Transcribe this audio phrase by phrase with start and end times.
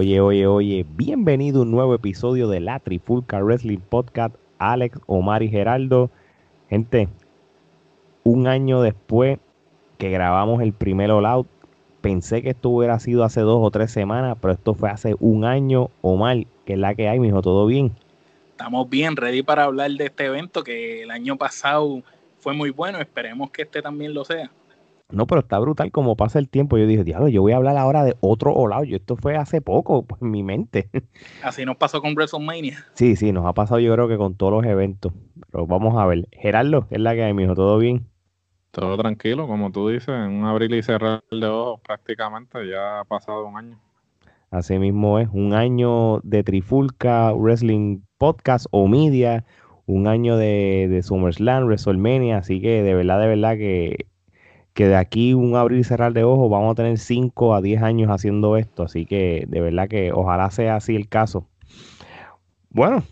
[0.00, 4.32] Oye, oye, oye, bienvenido a un nuevo episodio de la Trifulca Wrestling Podcast.
[4.60, 6.08] Alex, Omar y Geraldo.
[6.70, 7.08] Gente,
[8.22, 9.40] un año después
[9.98, 11.48] que grabamos el primer All Out,
[12.00, 15.44] pensé que esto hubiera sido hace dos o tres semanas, pero esto fue hace un
[15.44, 15.90] año.
[16.00, 17.90] Omar, que es la que hay, mijo, ¿todo bien?
[18.52, 22.04] Estamos bien, ready para hablar de este evento que el año pasado
[22.38, 23.00] fue muy bueno.
[23.00, 24.48] Esperemos que este también lo sea.
[25.10, 26.76] No, pero está brutal como pasa el tiempo.
[26.76, 29.62] Yo dije, diablo, yo voy a hablar ahora de otro All Yo esto fue hace
[29.62, 30.90] poco pues, en mi mente.
[31.42, 32.84] Así nos pasó con WrestleMania.
[32.92, 35.14] Sí, sí, nos ha pasado yo creo que con todos los eventos.
[35.50, 36.28] Pero vamos a ver.
[36.32, 37.54] Gerardo, ¿qué es la que hay, mijo?
[37.54, 38.06] ¿Todo bien?
[38.70, 43.04] Todo tranquilo, como tú dices, en un abril y cerrar de ojos prácticamente ya ha
[43.04, 43.78] pasado un año.
[44.50, 49.44] Así mismo es, un año de Trifulca Wrestling Podcast o Media,
[49.86, 54.06] un año de, de SummerSlam, WrestleMania, así que de verdad, de verdad que
[54.78, 57.82] que de aquí un abrir y cerrar de ojos vamos a tener 5 a 10
[57.82, 61.48] años haciendo esto, así que de verdad que ojalá sea así el caso.
[62.70, 63.02] Bueno,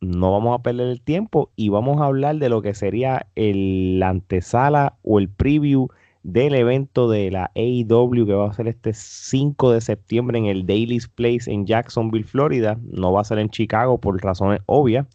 [0.00, 4.02] no vamos a perder el tiempo y vamos a hablar de lo que sería el
[4.02, 5.90] antesala o el preview
[6.24, 10.66] del evento de la AEW que va a ser este 5 de septiembre en el
[10.66, 12.80] Daily's Place en Jacksonville, Florida.
[12.82, 15.06] No va a ser en Chicago por razones obvias.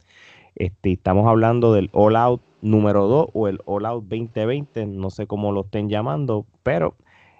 [0.55, 5.27] Este, estamos hablando del All Out número 2 o el All Out 2020, no sé
[5.27, 6.95] cómo lo estén llamando, pero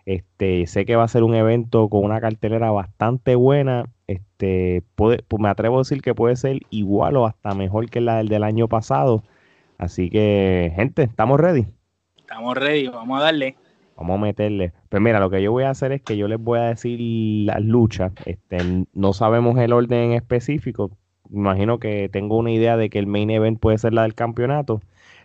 [0.05, 3.89] este, sé que va a ser un evento con una cartelera bastante buena.
[4.08, 8.02] Este, puede, pues me atrevo a decir que puede ser igual o hasta mejor que
[8.02, 9.23] la del, del año pasado.
[9.77, 11.66] Así que, gente, ¿estamos ready?
[12.17, 13.55] Estamos ready, vamos a darle.
[13.97, 14.73] Vamos a meterle.
[14.89, 16.99] Pues mira, lo que yo voy a hacer es que yo les voy a decir
[17.45, 18.11] las luchas.
[18.26, 18.58] Este,
[18.93, 20.92] no sabemos el orden en específico.
[21.30, 24.81] Imagino que tengo una idea de que el main event puede ser la del campeonato.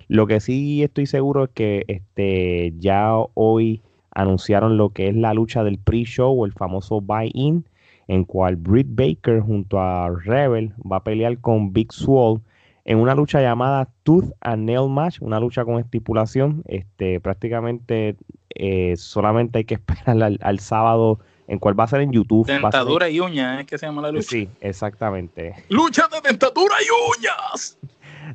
[0.09, 5.35] Lo que sí estoy seguro es que este, ya hoy anunciaron lo que es la
[5.35, 7.67] lucha del pre-show, el famoso buy-in,
[8.09, 12.41] en cual Britt Baker junto a Rebel va a pelear con Big Swole
[12.87, 16.63] en una lucha llamada Tooth and Nail Match, una lucha con estipulación.
[16.67, 18.17] Este, prácticamente
[18.55, 21.19] eh, solamente hay que esperar al, sábado,
[21.49, 22.47] en cual va a ser en YouTube.
[22.47, 24.29] Dentadura y uñas, es que se llama la lucha.
[24.29, 25.55] Sí, exactamente.
[25.69, 27.77] Lucha de dentadura y uñas.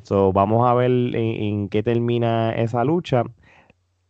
[0.02, 3.24] So, vamos a ver en, qué termina esa lucha.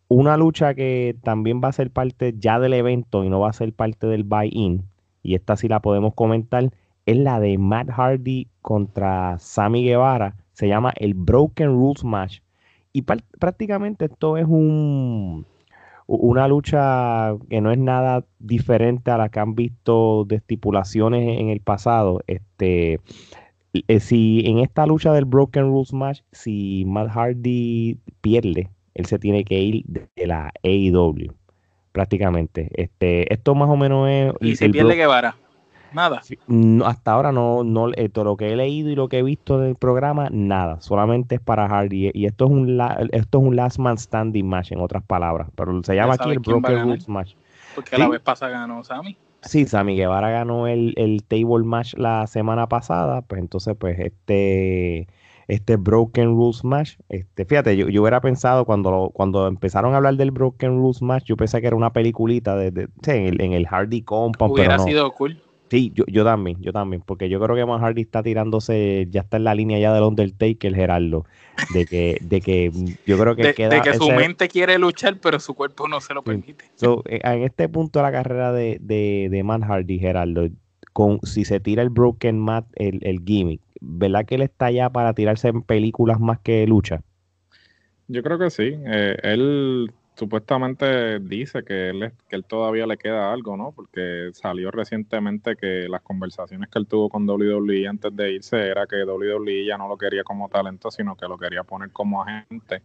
[0.08, 3.52] Una lucha que también va a ser parte ya del evento y no va a
[3.52, 4.84] ser parte del buy-in,
[5.22, 6.70] y esta sí la podemos comentar,
[7.06, 10.36] es la de Matt Hardy contra Sammy Guevara.
[10.52, 12.40] Se llama el Broken Rules Match.
[12.92, 15.46] Y prácticamente esto es un,
[16.06, 21.48] una lucha que no es nada diferente a la que han visto de estipulaciones en
[21.48, 22.20] el pasado.
[22.26, 23.00] Este,
[23.72, 29.18] eh, si en esta lucha del Broken Rules Match, si Matt Hardy pierde, él se
[29.18, 31.32] tiene que ir de la AEW,
[31.92, 32.68] prácticamente.
[32.74, 34.32] Este, esto más o menos es.
[34.40, 35.36] ¿Y si pierde Guevara?
[35.92, 36.22] Nada.
[36.86, 39.76] hasta ahora no, no todo lo que he leído y lo que he visto del
[39.76, 40.80] programa, nada.
[40.80, 42.10] Solamente es para Hardy.
[42.14, 42.80] Y esto es un
[43.12, 45.48] esto es un last man standing match, en otras palabras.
[45.54, 47.34] Pero se llama aquí el Broken Rules Match.
[47.74, 49.16] Porque la vez pasada ganó Sammy.
[49.42, 55.08] Sí, Sammy Guevara ganó el, el table match la semana pasada, pues entonces pues este
[55.48, 56.96] este Broken Rules Match.
[57.08, 61.24] Este, fíjate, yo, yo hubiera pensado cuando, cuando empezaron a hablar del Broken Rules Match,
[61.24, 64.52] yo pensé que era una peliculita de, en, el, Hardy Compound.
[64.52, 65.40] Hubiera sido cool.
[65.72, 69.22] Sí, yo, yo también, yo también, porque yo creo que Matt Hardy está tirándose, ya
[69.22, 71.24] está en la línea ya del Undertaker, Gerardo,
[71.72, 72.70] de que, de que
[73.06, 73.76] yo creo que de, queda...
[73.76, 76.66] De que su mente quiere luchar, pero su cuerpo no se lo permite.
[77.06, 80.46] Eh, en este punto de la carrera de, de, de Matt Hardy, Gerardo,
[80.92, 84.90] con, si se tira el Broken Mat, el, el gimmick, ¿verdad que él está ya
[84.90, 87.00] para tirarse en películas más que lucha?
[88.08, 88.74] Yo creo que sí.
[88.84, 93.72] Eh, él supuestamente dice que él, que él todavía le queda algo, ¿no?
[93.72, 98.86] Porque salió recientemente que las conversaciones que él tuvo con WWE antes de irse era
[98.86, 102.82] que WWE ya no lo quería como talento, sino que lo quería poner como agente.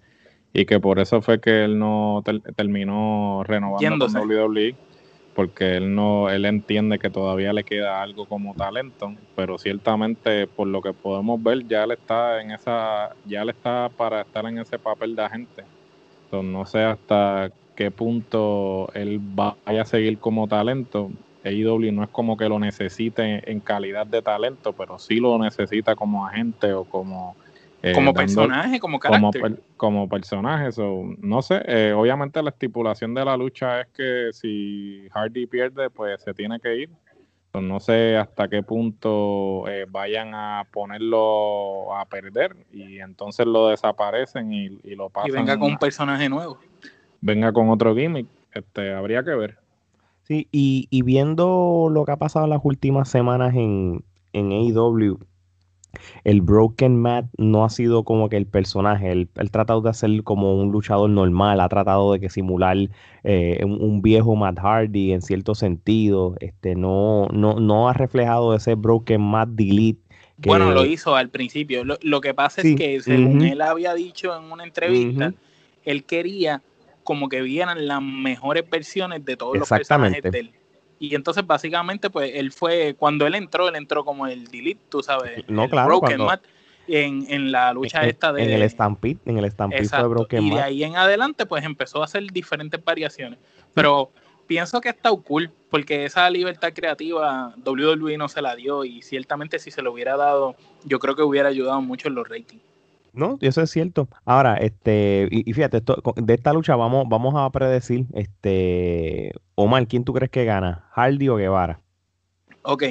[0.54, 2.24] Y que por eso fue que él no
[2.56, 4.76] terminó renovando con WWE
[5.36, 10.68] porque él no él entiende que todavía le queda algo como talento, pero ciertamente por
[10.68, 14.58] lo que podemos ver ya él está en esa ya él está para estar en
[14.58, 15.64] ese papel de agente
[16.32, 21.12] no sé hasta qué punto él vaya a seguir como talento.
[21.44, 25.96] AEW no es como que lo necesite en calidad de talento, pero sí lo necesita
[25.96, 27.36] como agente o como...
[27.84, 29.62] Eh, como personaje, como carácter.
[29.78, 30.70] Como, personaje,
[31.20, 36.22] no sé, eh, obviamente la estipulación de la lucha es que si Hardy pierde, pues
[36.24, 36.90] se tiene que ir
[37.62, 44.52] no sé hasta qué punto eh, vayan a ponerlo a perder y entonces lo desaparecen
[44.52, 45.30] y, lo pasan.
[45.30, 46.60] Y venga con un personaje nuevo.
[47.22, 49.58] Venga con otro gimmick, este, habría que ver.
[50.24, 55.20] Sí, y, y viendo lo que ha pasado en las últimas semanas en, en AEW,
[56.24, 59.12] el Broken Matt no ha sido como que el personaje.
[59.12, 62.78] Él, ha tratado de hacer como un luchador normal, ha tratado de que simular
[63.24, 66.36] eh, un, viejo Matt Hardy en cierto sentido.
[66.40, 70.02] Este, no, no, no ha reflejado ese Broken Matt Delete.
[70.38, 71.84] Bueno, lo hizo al principio.
[71.84, 75.34] Lo, que pasa es que, según él había dicho en una entrevista,
[75.84, 76.62] él quería
[77.04, 80.52] como que vieran las mejores versiones de todos los personajes de él.
[81.00, 85.04] Y entonces básicamente pues él fue, cuando él entró, él entró como el delete, tú
[85.04, 86.22] sabes, no, claro, Broken
[86.88, 88.44] en, en, la lucha esta de...
[88.44, 92.02] En el Stampede, en el Stampede de Broken Y de ahí en adelante pues empezó
[92.02, 93.40] a hacer diferentes variaciones.
[93.74, 94.12] Pero
[94.48, 99.60] pienso que está cool, porque esa libertad creativa WWE no se la dio y ciertamente
[99.60, 100.56] si se lo hubiera dado,
[100.86, 102.64] yo creo que hubiera ayudado mucho en los ratings.
[103.18, 104.08] No, eso es cierto.
[104.26, 105.82] Ahora, este, y, fíjate,
[106.18, 110.86] de esta lucha vamos, vamos a predecir, este, Omar, ¿quién tú crees que gana?
[110.92, 111.82] ¿Hardy o Guevara?
[112.62, 112.84] Ok,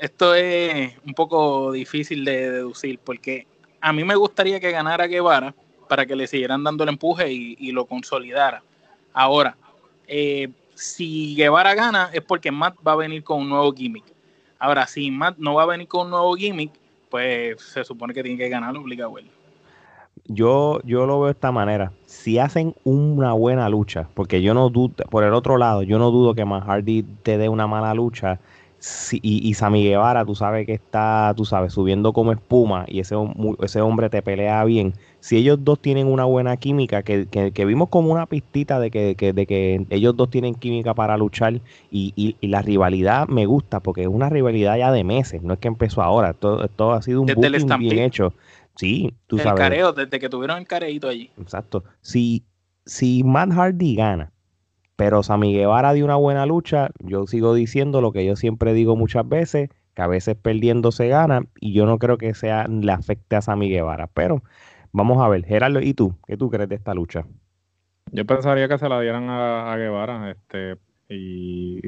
[0.00, 3.46] esto es un poco difícil de deducir porque
[3.82, 5.54] a mí me gustaría que ganara Guevara
[5.86, 8.62] para que le siguieran dando el empuje y, lo consolidara.
[9.12, 9.54] Ahora,
[10.06, 14.06] eh, si Guevara gana es porque Matt va a venir con un nuevo gimmick.
[14.58, 16.72] Ahora, si Matt no va a venir con un nuevo gimmick,
[17.10, 19.18] pues se supone que tiene que ganar obligado
[20.26, 21.92] yo, yo lo veo de esta manera.
[22.06, 26.10] Si hacen una buena lucha, porque yo no dudo, por el otro lado, yo no
[26.10, 28.38] dudo que Matt Hardy te dé una mala lucha.
[29.12, 33.16] y, y Sammy Guevara, tú sabes que está, tú sabes, subiendo como espuma y ese,
[33.60, 34.94] ese hombre te pelea bien.
[35.20, 39.14] Si ellos dos tienen una buena química, que, que, vimos como una pistita de que,
[39.14, 41.60] de que ellos dos tienen química para luchar
[41.90, 45.60] y, y, la rivalidad me gusta porque es una rivalidad ya de meses, no es
[45.60, 48.34] que empezó ahora, todo, todo ha sido un booking bien hecho.
[48.76, 49.52] Sí, tú sabes.
[49.52, 51.30] El careo, desde que tuvieron el careito allí.
[51.38, 51.84] Exacto.
[52.00, 52.44] Si,
[52.86, 54.32] si Matt Hardy gana,
[54.96, 58.96] pero Sammy Guevara dio una buena lucha, yo sigo diciendo lo que yo siempre digo
[58.96, 62.92] muchas veces, que a veces perdiendo se gana, y yo no creo que sea le
[62.92, 64.08] afecte a Sammy Guevara.
[64.08, 64.42] Pero
[64.92, 66.14] vamos a ver, Gerardo, ¿y tú?
[66.26, 67.26] ¿Qué tú crees de esta lucha?
[68.12, 70.78] Yo pensaría que se la dieran a, a Guevara, este,
[71.08, 71.80] y,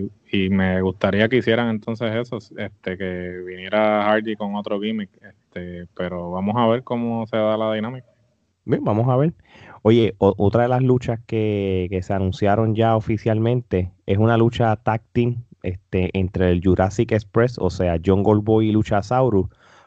[0.51, 5.11] me gustaría que hicieran entonces eso, este, que viniera Hardy con otro gimmick,
[5.57, 8.07] este, pero vamos a ver cómo se da la dinámica.
[8.65, 9.33] Bien, vamos a ver.
[9.83, 15.45] Oye, otra de las luchas que, se anunciaron ya oficialmente es una lucha tag team
[15.63, 19.47] este, entre el Jurassic Express, o sea, John Goldboy y Luchasaurus,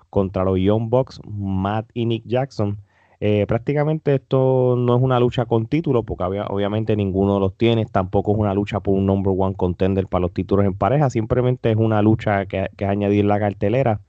[0.10, 2.80] contra los Young Bucks, Matt y Nick Jackson
[3.22, 8.31] eh, prácticamente esto no es una lucha con título, porque obviamente ninguno los tiene, tampoco
[8.31, 11.75] es una lucha por un number one contender para los títulos en pareja, simplemente es
[11.75, 14.01] una lucha que, que añadir la cartelera.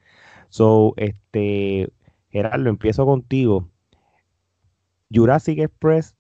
[0.51, 1.91] So, este,
[2.29, 3.69] Gerardo, empiezo contigo.
[5.13, 6.17] Jurassic Express,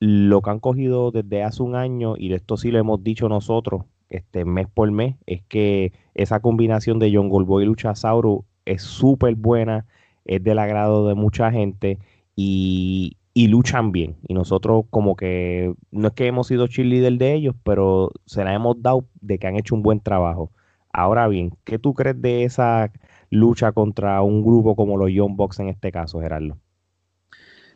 [0.00, 3.28] lo que han cogido desde hace un año, y de esto sí lo hemos dicho
[3.28, 8.82] nosotros, este mes por mes, es que esa combinación de John Goldboy y Luchasaurus es
[8.82, 9.86] súper buena
[10.28, 11.98] es del agrado de mucha gente
[12.36, 14.16] y, luchan bien.
[14.26, 18.54] Y nosotros como que no es que hemos sido cheerleader de ellos, pero se la
[18.54, 20.50] hemos dado de que han hecho un buen trabajo.
[20.92, 22.92] Ahora bien, ¿qué tú crees de esa
[23.30, 26.58] lucha contra un grupo como los Young Bucks en este caso, Gerardo?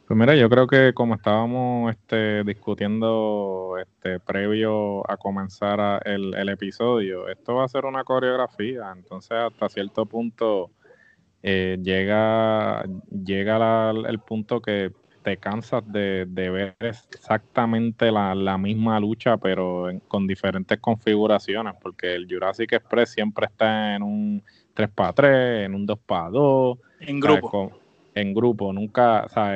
[0.06, 6.48] Pues mira, yo creo que como estábamos este, discutiendo este, previo a comenzar el, el,
[6.48, 10.70] episodio, esto va a ser una coreografía, entonces hasta cierto punto
[11.42, 14.92] eh, llega, llega el punto que
[15.22, 22.72] te cansas de, ver exactamente la, misma lucha, pero con diferentes configuraciones, porque el Jurassic
[22.72, 24.44] Express siempre está en un
[24.74, 26.78] 3 para 3, en un 2 para 2.
[27.00, 27.72] En grupo.
[28.14, 29.50] en grupo, nunca, o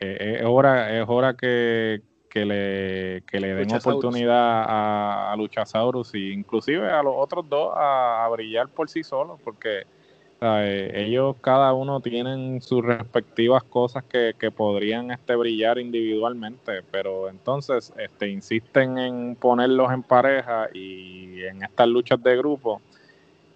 [0.00, 2.02] es, hora, es hora que,
[2.34, 8.68] le, le den oportunidad a, a Luchasaurus y inclusive a los otros dos a brillar
[8.68, 9.84] por sí solos, porque
[10.40, 18.28] ellos cada uno tienen sus respectivas cosas que, podrían este, brillar individualmente, pero entonces este,
[18.28, 22.80] insisten en ponerlos en pareja y en estas luchas de grupo.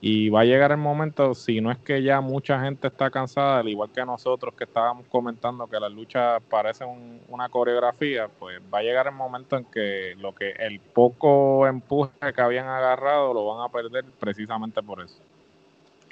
[0.04, 3.60] Y va a llegar el momento, si no es que ya mucha gente está cansada,
[3.60, 8.78] al igual que nosotros que estábamos comentando que las luchas parecen una coreografía, pues va
[8.78, 13.46] a llegar el momento en que lo que el poco empuje que habían agarrado lo
[13.46, 15.22] van a perder precisamente por eso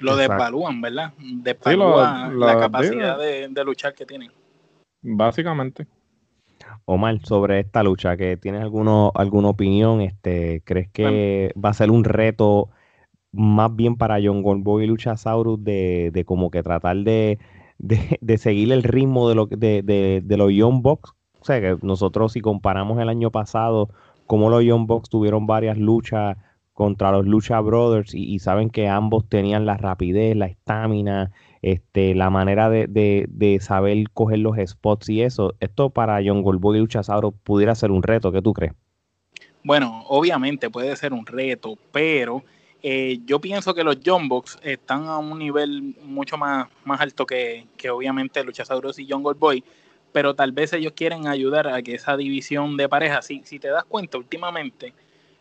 [0.01, 1.13] lo desvalúan, ¿verdad?
[1.19, 4.31] Desvalúan la capacidad de, luchar que tienen.
[5.01, 5.85] Básicamente.
[6.85, 11.91] Omar, sobre esta lucha, que tienes alguno, alguna opinión, este, ¿crees que va a ser
[11.91, 12.69] un reto
[13.31, 17.39] más bien para John Goldboy y Luchasaurus de, de como que tratar de,
[17.79, 21.13] de, seguir el ritmo de, lo, de, de, de los Young Bucks?
[21.39, 23.89] O sea, que nosotros si comparamos el año pasado,
[24.27, 26.37] como los Young Bucks tuvieron varias luchas
[26.73, 32.29] contra los Lucha Brothers y, saben que ambos tenían la rapidez, la estamina, este, la
[32.29, 35.53] manera de, de, saber coger los spots y eso.
[35.59, 38.73] Esto para John Goldboy y Lucha Sauro pudiera ser un reto, ¿qué tú crees?
[39.63, 42.41] Bueno, obviamente puede ser un reto, pero
[42.83, 47.25] eh, yo pienso que los John Box están a un nivel mucho más, más alto
[47.25, 49.63] que, que obviamente Luchasauros y John Goldboy,
[50.11, 53.69] pero tal vez ellos quieren ayudar a que esa división de parejas, si, si te
[53.69, 54.93] das cuenta últimamente,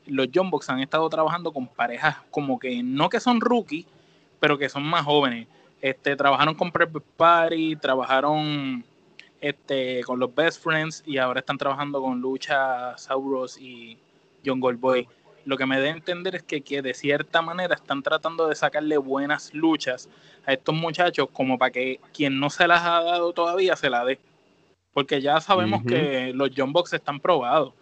[0.06, 3.86] los John Box han estado trabajando con parejas como que no que son rookies,
[4.38, 5.46] pero que son más jóvenes.
[5.80, 8.84] Este, trabajaron con Prep Party, trabajaron
[9.40, 13.96] este, con los Best Friends y ahora están trabajando con Lucha Sauros y
[14.44, 15.08] John Goldboy
[15.44, 18.96] lo que me da a entender es que, de cierta manera están tratando de sacarle
[18.98, 20.08] buenas luchas
[20.46, 24.04] a estos muchachos como para que quien no se las ha dado todavía se la
[24.04, 24.18] dé.
[24.92, 27.72] Porque ya sabemos que los John Box están probados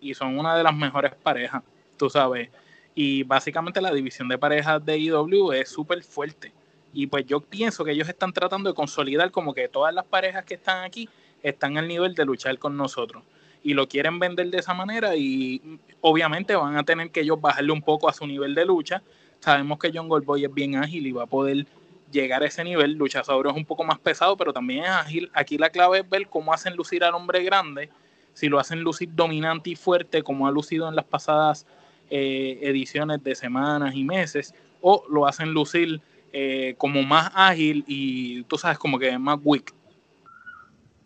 [0.00, 1.62] y son una de las mejores parejas,
[1.96, 2.48] tú sabes.
[2.94, 6.52] Y básicamente la división de parejas de IW es súper fuerte.
[6.92, 10.44] Y pues yo pienso que ellos están tratando de consolidar como que todas las parejas
[10.44, 11.08] que están aquí
[11.42, 13.22] están al nivel de luchar con nosotros
[13.64, 17.72] y lo quieren vender de esa manera y obviamente van a tener que ellos bajarle
[17.72, 19.02] un poco a su nivel de lucha.
[19.40, 21.66] Sabemos que John Goldboy es bien ágil y va a poder
[22.12, 22.92] llegar a ese nivel.
[22.92, 25.30] Luchasauro es un poco más pesado, pero también es ágil.
[25.32, 27.88] Aquí la clave es ver cómo hacen lucir al hombre grande,
[28.34, 31.66] si lo hacen lucir dominante y fuerte, como ha lucido en las pasadas
[32.10, 36.02] eh, ediciones de semanas y meses, o lo hacen lucir
[36.34, 39.72] eh, como más ágil y tú sabes, como que más weak.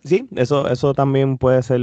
[0.04, 1.80] Sí, eso, eso también puede ser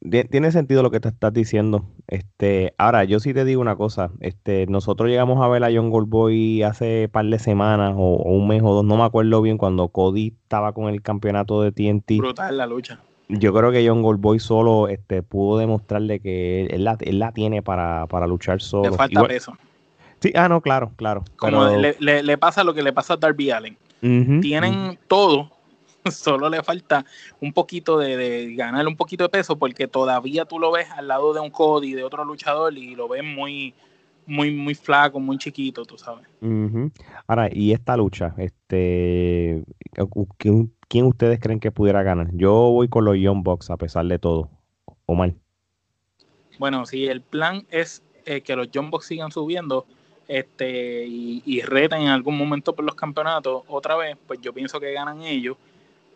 [0.00, 1.84] tiene sentido lo que te estás diciendo.
[2.06, 4.10] Este, ahora, yo sí te digo una cosa.
[4.20, 8.62] Este, nosotros llegamos a ver a John Goldboy hace par de semanas o, un mes
[8.62, 12.18] o dos, no me acuerdo bien, cuando Cody estaba con el campeonato de TNT.
[12.18, 13.00] Brutal la lucha.
[13.28, 18.62] Yo creo que John Goldboy solo este, pudo demostrarle que él, la, tiene para, luchar
[18.62, 18.90] solo.
[18.90, 19.56] Le falta peso.
[20.20, 21.24] Sí, ah, no, claro, claro.
[21.36, 23.76] Como le, pasa lo que le pasa a Darby Allen.
[24.00, 25.50] Tienen todo
[26.14, 27.04] solo le falta
[27.40, 31.32] un poquito de, ganar un poquito de peso porque todavía tú lo ves al lado
[31.32, 33.74] de un Cody, de otro luchador y lo ves muy,
[34.26, 36.26] muy, muy flaco, muy chiquito, tú sabes.
[37.26, 39.64] Ahora, y esta lucha, este,
[40.88, 42.28] ¿quién ustedes creen que pudiera ganar?
[42.32, 44.50] Yo voy con los Young Bucks a pesar de todo,
[45.06, 45.34] o mal.
[46.58, 49.86] Bueno, si el plan es eh, que los Young Bucks sigan subiendo,
[50.26, 54.78] este y, y reten en algún momento por los campeonatos otra vez, pues yo pienso
[54.78, 55.56] que ganan ellos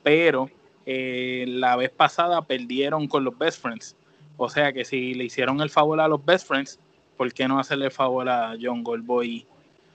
[0.02, 0.50] pero
[0.87, 3.97] eh, la vez pasada perdieron con los Best Friends.
[4.37, 6.78] O sea que si le hicieron el favor a los Best Friends,
[7.16, 9.47] ¿por qué no hacerle el favor a John Goldboy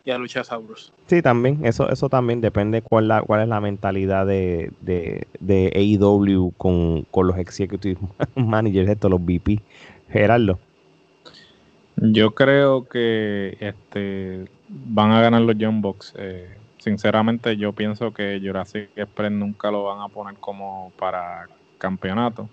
[0.05, 0.93] y a Luchasaurus?
[1.07, 6.53] Sí, también, eso, eso también depende cuál, la, cuál es la mentalidad de, de, AEW
[6.57, 7.99] con, los executive
[8.35, 9.61] managers, estos, los VP.
[10.09, 10.57] Gerardo.
[11.97, 16.13] Yo creo que este van a ganar los John Box.
[16.17, 16.55] Eh,
[16.87, 22.49] sinceramente yo pienso que Jurassic Express nunca lo van a poner como para campeonato,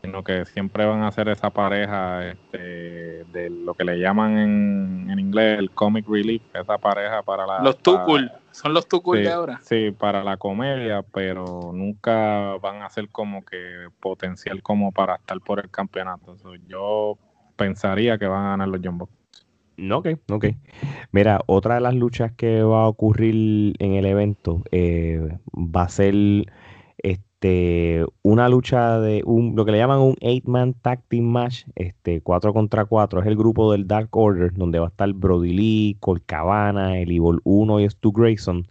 [0.00, 5.18] sino que siempre van a hacer esa pareja este, de lo que le llaman en,
[5.18, 7.62] inglés el comic relief, esa pareja para la...
[7.62, 9.58] Los Tukul, son los Tukul de ahora.
[9.62, 15.40] Sí, para la comedia, pero nunca van a ser como que potencial como para estar
[15.40, 16.36] por el campeonato.
[16.68, 17.18] yo
[17.56, 19.08] pensaría que van a ganar los Jumbo.
[19.90, 20.46] Ok, ok.
[21.12, 25.88] Mira, otra de las luchas que va a ocurrir en el evento eh, va a
[25.88, 26.14] ser
[26.98, 32.20] este, una lucha de un, lo que le llaman un eight-man tag team match, este,
[32.20, 33.20] 4 contra 4.
[33.20, 37.10] Es el grupo del Dark Order, donde va a estar Brody Lee, Colt Cabana, el
[37.10, 38.68] Evil 1 y Stu Grayson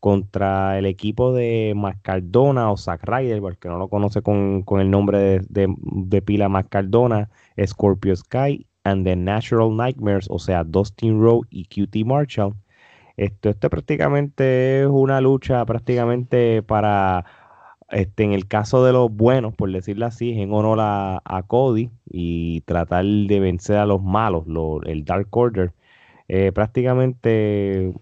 [0.00, 5.18] contra el equipo de Mascardona o Zack Ryder, porque no lo conoce con, el nombre
[5.18, 7.30] de, de, de pila Mascardona,
[7.66, 12.54] Scorpio Sky and the Natural Nightmares, o sea, Dustin Rowe y QT Marshall.
[13.16, 17.24] Esto, esto prácticamente es una lucha prácticamente para,
[17.90, 22.62] este, en el caso de los buenos, por decirlo así, en honor a, Cody y
[22.62, 24.44] tratar de vencer a los malos,
[24.86, 25.72] el Dark Order.
[26.28, 27.92] Eh, prácticamente...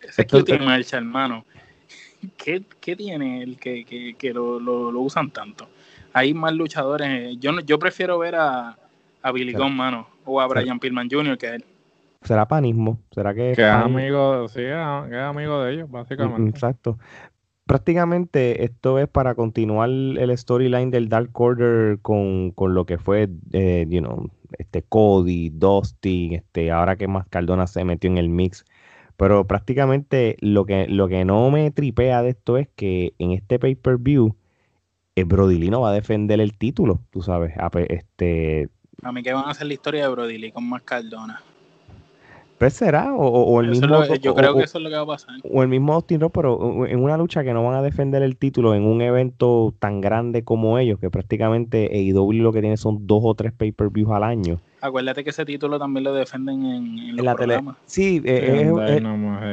[0.00, 1.44] Ese QT Marshall, hermano.
[2.36, 5.68] ¿Qué, tiene el que, que, lo, lo, usan tanto?
[6.12, 7.36] Hay más luchadores.
[7.38, 8.76] Yo, yo prefiero ver a,
[9.26, 11.36] a Billy Gunn, mano, o a Brian Pillman Jr.
[11.36, 11.64] que él.
[12.22, 13.00] ¿Será panismo?
[13.10, 16.48] ¿Será que, que es amigo, sí, que es amigo de ellos, básicamente?
[16.48, 16.98] Exacto.
[17.66, 23.86] Prácticamente esto es para continuar el storyline del Dark Order con, lo que fue, eh,
[23.88, 28.64] you know, este Cody, Dusty, este, ahora que más Cardona se metió en el mix.
[29.16, 33.58] Pero prácticamente lo que, lo que no me tripea de esto es que en este
[33.58, 34.36] pay-per-view,
[35.16, 37.54] el eh, Brody va a defender el título, tú sabes.
[37.88, 38.68] Este,
[39.02, 41.42] a mí que van a hacer la historia de Brody Lee con más Cardona.
[42.58, 44.04] Pues será, o, el mismo.
[44.16, 45.34] yo creo que eso es lo que va a pasar.
[45.44, 48.38] O el mismo Austin Rose, pero en una lucha que no van a defender el
[48.38, 53.06] título en un evento tan grande como ellos, que prácticamente AEW lo que tiene son
[53.06, 54.58] dos o tres pay-per-views al año.
[54.80, 57.60] Acuérdate que ese título también lo defienden en, la tele.
[57.84, 58.70] Sí, es,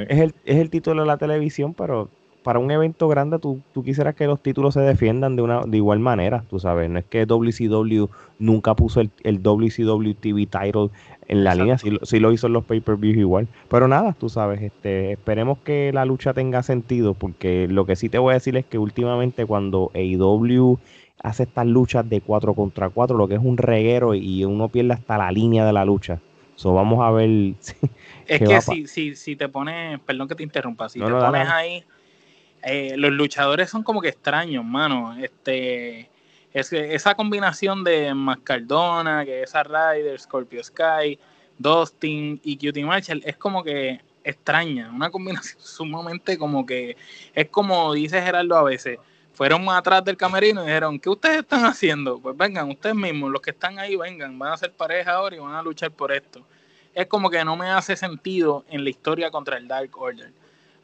[0.08, 2.10] el, es el título de la televisión, pero
[2.44, 5.78] para un evento grande tú, tú, quisieras que los títulos se defiendan de una de
[5.78, 8.08] igual manera, tú sabes, no es que WCW
[8.40, 10.90] nunca puso el, el WCW TV title
[11.28, 15.14] en la línea, sí, lo hizo en los pay-per-views igual, pero nada, tú sabes, este,
[15.14, 18.66] esperemos que la lucha tenga sentido, porque lo que sí te voy a decir es
[18.66, 20.78] que últimamente cuando AEW
[21.22, 24.94] hace estas luchas de 4 contra 4, lo que es un reguero y uno pierde
[24.94, 26.20] hasta la línea de la lucha.
[26.56, 27.30] So, vamos a ver.
[28.28, 31.84] es que si, si, si te pones, perdón que te interrumpa, si te pones ahí
[32.63, 35.15] eh, los luchadores son como que extraños, mano.
[35.17, 36.10] Este,
[36.53, 41.20] es esa combinación de Mascardona, que es a Ryder, Scorpio Sky,
[41.58, 46.96] Dustin y Cutie Marshall es como que extraña, una combinación sumamente como que
[47.34, 49.00] es como dice Gerardo a veces.
[49.34, 52.20] Fueron más atrás del camerino y dijeron, ¿qué ustedes están haciendo?
[52.20, 55.39] Pues vengan, ustedes mismos, los que están ahí, vengan, van a ser pareja ahora y
[55.39, 56.46] van a luchar por esto.
[56.93, 60.32] Es como que no me hace sentido en la historia contra el Dark Order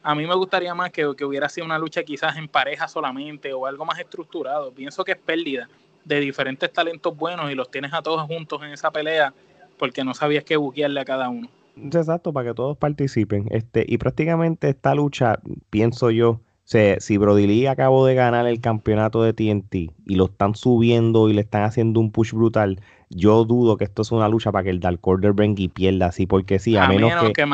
[0.02, 3.66] a mí me gustaría más que, hubiera sido una lucha quizás en pareja solamente o
[3.66, 4.72] algo más estructurado.
[4.72, 5.68] Pienso que es pérdida
[6.04, 9.34] de diferentes talentos buenos y los tienes a todos juntos en esa pelea
[9.78, 11.48] porque no sabías qué buquearle a cada uno.
[11.76, 13.46] Exacto, para que todos participen.
[13.50, 15.38] Este, y prácticamente esta lucha,
[15.70, 20.54] pienso yo, si Brody Lee acabó de ganar el campeonato de TNT y lo están
[20.54, 24.52] subiendo y le están haciendo un push brutal, yo dudo que esto es una lucha
[24.52, 27.46] para que el Dark Order venga y pierda así, porque sí, a, menos, que, que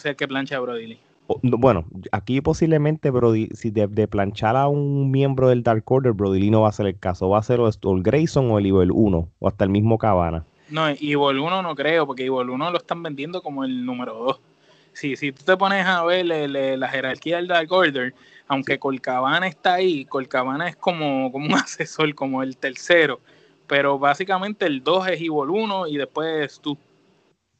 [0.00, 1.00] sea el que plancha a Brody Lee
[1.42, 6.50] bueno, aquí posiblemente Brody, si de, planchar a un miembro del Dark Order, Brody Lee
[6.50, 8.90] no va a ser el caso, va a ser o, el Grayson o el Evil
[8.92, 10.44] 1, o hasta el mismo Cabana.
[10.70, 14.40] No, Evil 1 no creo, porque Evil 1 lo están vendiendo como el número 2.
[14.94, 18.14] Sí, si tú te pones a ver la jerarquía del Dark Order,
[18.48, 23.20] aunque Colcabana está ahí, Colcabana es como, como un asesor, como el tercero,
[23.66, 26.78] pero básicamente el 2 es Evil 1 y después tú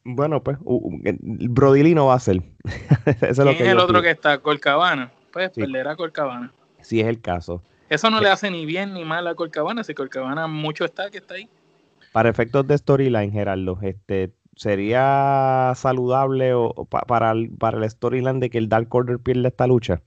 [0.03, 2.41] bueno, pues Brody no va a ser.
[3.05, 4.39] es ¿Quién es, el otro que está?
[4.39, 5.11] Colcabana.
[5.31, 5.61] Pues sí.
[5.61, 6.51] perderá Colcabana.
[6.81, 7.61] Sí, es el caso.
[7.89, 11.17] Eso no le hace ni bien ni mal a Colcabana, si Colcabana mucho está que
[11.17, 11.49] está ahí.
[12.11, 18.49] Para efectos de storyline, Gerardo, este, ¿sería saludable o, para, el, para el storyline de
[18.49, 20.01] que el Dark Order pierda esta lucha?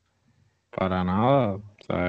[0.77, 1.59] Para nada.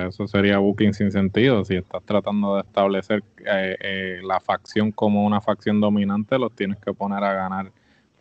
[0.08, 1.64] Eso sería booking sin sentido.
[1.66, 6.80] Si estás tratando de establecer eh, eh, la facción como una facción dominante, los tienes
[6.80, 7.72] que poner a ganar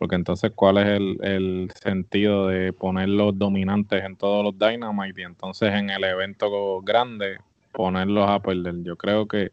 [0.03, 0.87] porque entonces, ¿cuál es
[1.21, 6.81] el, sentido de poner los dominantes en todos los Dynamite y entonces en el evento
[6.81, 7.37] grande
[7.71, 8.83] ponerlos a perder?
[8.83, 9.51] Yo creo que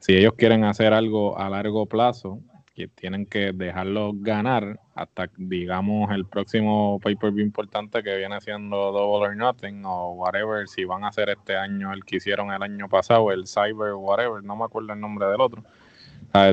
[0.00, 2.40] si ellos quieren hacer algo a largo plazo,
[2.78, 9.26] que tienen que dejarlos ganar hasta, digamos, el próximo pay-per-view importante que viene siendo Double
[9.26, 12.88] or Nothing o whatever, si van a hacer este año el que hicieron el año
[12.88, 15.64] pasado, el Cyber, whatever, no me acuerdo el nombre del otro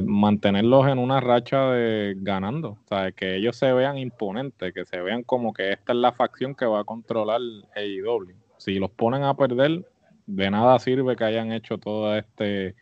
[0.03, 5.23] mantenerlos en una racha de ganando, sea, que ellos se vean imponentes, que se vean
[5.23, 7.41] como que esta es la facción que va a controlar
[7.75, 8.33] AEW.
[8.57, 9.85] Si los ponen a perder,
[10.25, 12.73] de nada sirve que hayan hecho toda este,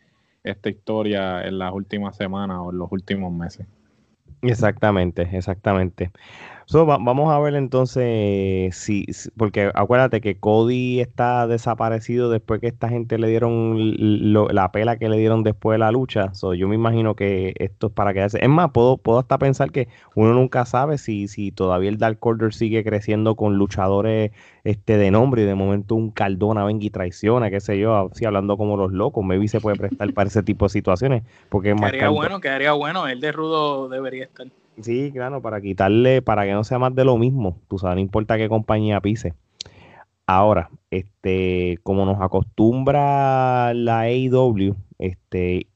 [0.44, 3.66] esta historia en las últimas semanas o en los últimos meses.
[4.42, 6.10] Exactamente, exactamente
[6.72, 13.18] vamos a ver entonces si, porque acuérdate que Cody está desaparecido después que esta gente
[13.18, 13.76] le dieron
[14.54, 16.32] la pela que le dieron después de la lucha.
[16.56, 18.38] yo me imagino que esto es para quedarse.
[18.42, 22.18] Es más, puedo, puedo hasta pensar que uno nunca sabe si, si todavía el Dark
[22.20, 24.32] Order sigue creciendo con luchadores
[24.64, 28.24] este de nombre y de momento un Cardona venga y traiciona, qué sé yo, así
[28.24, 29.24] hablando como los locos.
[29.24, 31.22] Maybe se puede prestar para ese tipo de situaciones.
[31.48, 33.06] Porque quedaría bueno, quedaría bueno.
[33.06, 34.46] El de Rudo debería estar.
[34.82, 38.00] Sí, claro, para quitarle, para que no sea más de lo mismo, tú sabes, no
[38.00, 39.34] importa qué compañía pise.
[40.26, 45.68] Ahora, este, como nos acostumbra la AEW, este,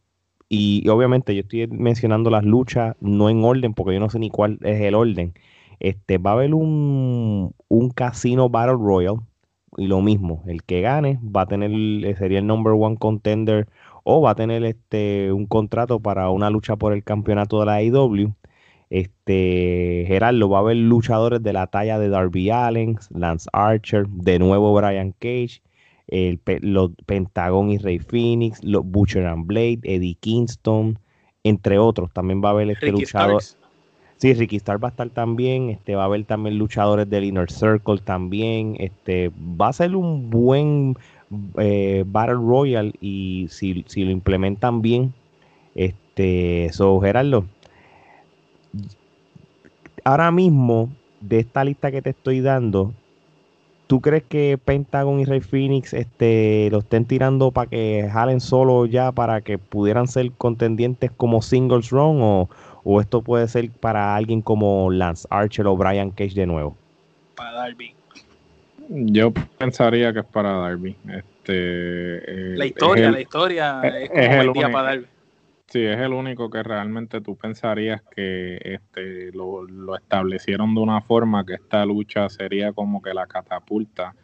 [0.48, 4.30] y, obviamente yo estoy mencionando las luchas no en orden, porque yo no sé ni
[4.30, 5.34] cuál es el orden.
[5.80, 9.16] Este, va a haber un, un casino Battle Royal,
[9.76, 11.70] y lo mismo, el que gane va a tener,
[12.18, 13.68] sería el number one contender,
[14.04, 17.74] o va a tener este un contrato para una lucha por el campeonato de la
[17.76, 18.34] AEW
[18.90, 24.38] este, Gerardo, va a haber luchadores de la talla de Darby Allen, Lance Archer, de
[24.38, 25.62] nuevo Brian Cage,
[26.08, 30.98] el, los Pentagon y Rey Phoenix, los Butcher and Blade, Eddie Kingston,
[31.44, 32.10] entre otros.
[32.12, 33.42] También va a haber este luchador.
[34.16, 35.70] Sí, Ricky Star va a estar también.
[35.70, 38.74] Este, va a haber también luchadores del Inner Circle también.
[38.80, 40.96] Este, va a ser un buen
[41.58, 45.14] eh, Battle Royal y si, si, lo implementan bien.
[45.76, 47.44] Este, so, Gerardo,
[50.04, 52.92] ahora mismo, de esta lista que te estoy dando,
[53.86, 58.86] ¿tú crees que Pentagon y Rey Phoenix este, lo estén tirando para que jalen solo
[58.86, 62.48] ya para que pudieran ser contendientes como singles run o,
[62.84, 66.76] o esto puede ser para alguien como Lance Archer o Brian Cage de nuevo?
[67.34, 67.94] Para Darby.
[68.88, 70.96] Yo pensaría que es para Darby.
[71.08, 75.06] Este, eh, la historia, la historia es, como el, día para Darby.
[75.68, 81.02] Sí, es el único que realmente tú pensarías que este, lo, lo, establecieron de una
[81.02, 84.14] forma que esta lucha sería como que la catapulta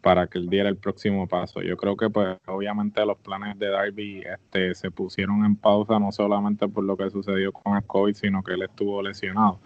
[0.00, 1.60] para que él diera el próximo paso.
[1.60, 6.10] Yo creo que pues obviamente los planes de Darby este, se pusieron en pausa no
[6.10, 9.60] solamente por lo que sucedió con el COVID, sino que él estuvo lesionado.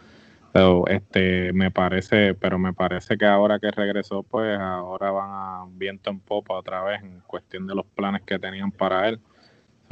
[0.53, 5.64] Pero este me parece, pero me parece que ahora que regresó, pues ahora van a
[5.70, 9.20] viento en popa otra vez en cuestión de los planes que tenían para él.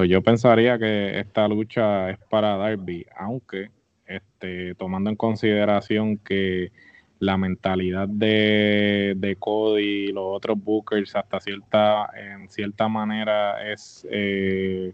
[0.05, 3.71] Yo pensaría que esta lucha es para Darby, aunque
[4.07, 6.71] este, tomando en consideración que
[7.19, 14.07] la mentalidad de, de Cody y los otros Bookers hasta cierta, en cierta manera es
[14.11, 14.93] eh,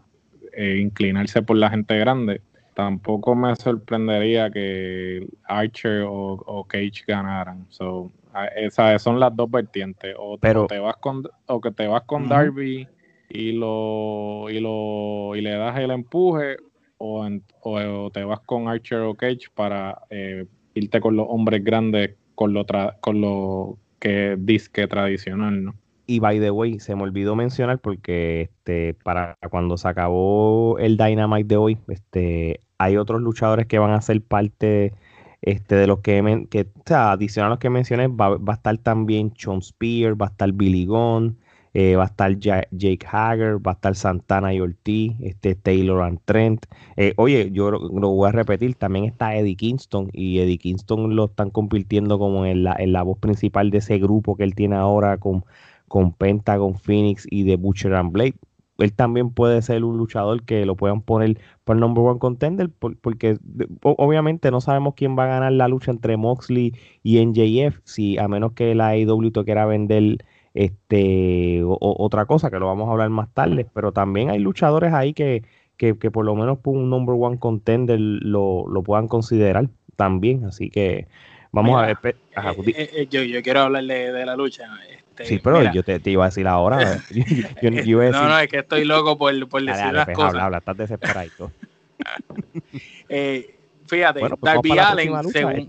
[0.53, 2.41] eh, inclinarse por la gente grande
[2.75, 7.67] tampoco me sorprendería que Archer o, Cage ganaran.
[7.69, 8.11] So,
[8.57, 10.15] esas son las dos vertientes.
[10.19, 12.89] O, te vas con, o que te vas con Darby
[13.33, 16.57] y lo, y lo y le das el empuje,
[16.99, 17.27] o,
[17.63, 22.53] o, te vas con Archer o Cage para eh, irte con los hombres grandes, con
[22.53, 22.65] lo,
[23.01, 25.75] con lo que disque tradicional, ¿no?
[26.07, 30.97] Y by the way, se me olvidó mencionar porque este, para cuando se acabó el
[30.97, 34.93] Dynamite de hoy, este, hay otros luchadores que van a ser parte
[35.41, 38.77] este, de los que, que o sea, adicional a los que mencioné, va, a estar
[38.79, 41.39] también Sean Spear, va a estar Billy Gunn,
[41.75, 46.21] eh, va a estar Jake Hager, va a estar Santana y Ortiz, este, Taylor and
[46.25, 46.67] Trent.
[46.97, 51.27] Eh, oye, yo lo, voy a repetir, también está Eddie Kingston y Eddie Kingston lo
[51.27, 54.77] están convirtiendo como en la, en la voz principal de ese grupo que él tiene
[54.77, 55.45] ahora con
[55.93, 58.37] con Pentagon, Phoenix y The Butcher and Blade.
[58.79, 63.37] Él también puede ser un luchador que lo puedan poner por number one contender, porque
[63.83, 68.27] obviamente no sabemos quién va a ganar la lucha entre Moxley y NJF, si a
[68.27, 73.33] menos que la AEW quiera vender este otra cosa, que lo vamos a hablar más
[73.33, 75.45] tarde, pero también hay luchadores ahí que,
[75.77, 80.71] que, por lo menos por un number one contender lo, lo puedan considerar también, así
[80.71, 81.09] que
[81.51, 81.99] vamos a ver.
[82.05, 84.69] Eh, eh, eh, yo, yo, quiero hablarle de la lucha.
[84.89, 86.79] Este, sí, pero yo te, iba a decir ahora.
[87.63, 90.31] no, no, es que estoy loco por, por decir las pues, cosas.
[90.31, 91.53] Habla, habla, estás desesperado.
[93.09, 93.55] eh,
[93.87, 95.69] fíjate, pues Darby Allen, según,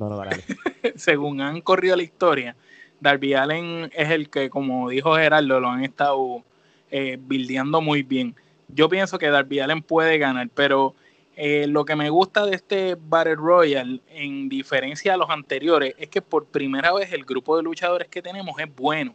[0.95, 2.55] según, han corrido la historia,
[3.03, 6.43] Darby Allen es el que, como dijo Gerardo, lo han estado
[6.89, 8.35] eh, bildeando muy bien.
[8.69, 10.95] Yo pienso que Darby Allen puede ganar, pero
[11.35, 16.07] eh, lo que me gusta de este Battle Royal, en diferencia a los anteriores, es
[16.07, 19.13] que por primera vez el grupo de luchadores que tenemos es bueno.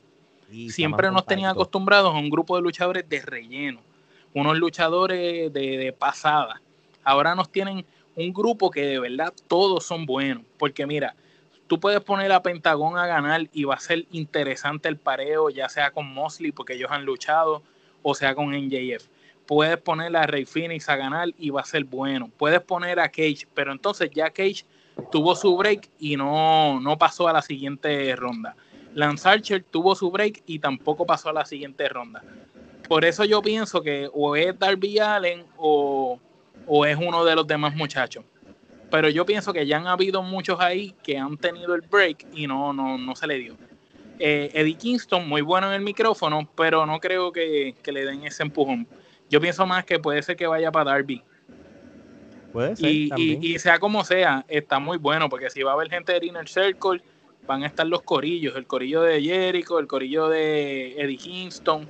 [0.68, 3.81] Siempre nos tenían acostumbrados a un grupo de luchadores de relleno,
[4.35, 6.61] unos luchadores de, pasada.
[7.05, 7.85] Ahora nos tienen
[8.16, 11.14] un grupo que de verdad todos son buenos, porque mira,
[11.68, 15.68] tú puedes poner a Pentagón a ganar y va a ser interesante el pareo, ya
[15.68, 17.62] sea con Mosley, porque ellos han luchado,
[18.02, 19.07] o sea con NJF.
[19.46, 22.28] Puedes poner a Rey Phoenix a ganar y va a ser bueno.
[22.37, 24.64] Puedes poner a Cage, pero entonces ya Cage
[25.12, 28.57] tuvo su break y no, no pasó a la siguiente ronda.
[28.94, 32.22] Lance Archer tuvo su break y tampoco pasó a la siguiente ronda.
[32.88, 36.18] Por eso yo pienso que o es Darby Allen o,
[36.87, 38.24] es uno de los demás muchachos.
[38.90, 42.46] Pero yo pienso que ya han habido muchos ahí que han tenido el break y
[42.46, 43.57] no, no, no se le dio.
[44.18, 48.42] Eh, Eddie Kingston, muy bueno en el micrófono, pero no creo que, le den ese
[48.42, 48.87] empujón.
[49.31, 51.22] Yo pienso más que puede ser que vaya para Darby.
[52.53, 52.90] Puede ser.
[52.90, 53.11] Y,
[53.42, 56.48] y, sea como sea, está muy bueno, porque si va a haber gente de Inner
[56.48, 57.03] Circle,
[57.46, 61.87] van a estar los corillos, el corillo de Jericho, el corillo de Eddie Kingston.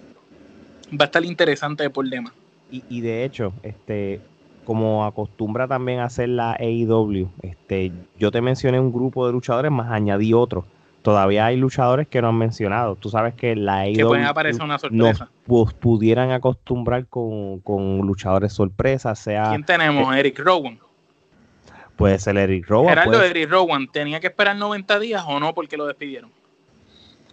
[0.91, 2.33] Va a estar interesante por problema.
[2.71, 4.21] Y, y de hecho, este,
[4.69, 9.73] como acostumbra también a hacer la AEW, este, yo te mencioné un grupo de luchadores,
[9.73, 10.67] más añadí otro.
[11.01, 12.95] Todavía hay luchadores que no han mencionado.
[12.95, 15.31] Tú sabes que la AEW que pueden aparecer una sorpresa.
[15.47, 19.49] nos pudieran acostumbrar con, con luchadores sorpresas, sea...
[19.49, 20.15] ¿Quién tenemos?
[20.15, 20.79] Eh, Eric Rowan.
[21.97, 22.91] Puede ser Eric Rowan.
[22.91, 26.31] Gerardo Eric Rowan, ¿tenía que esperar 90 días o no porque lo despidieron?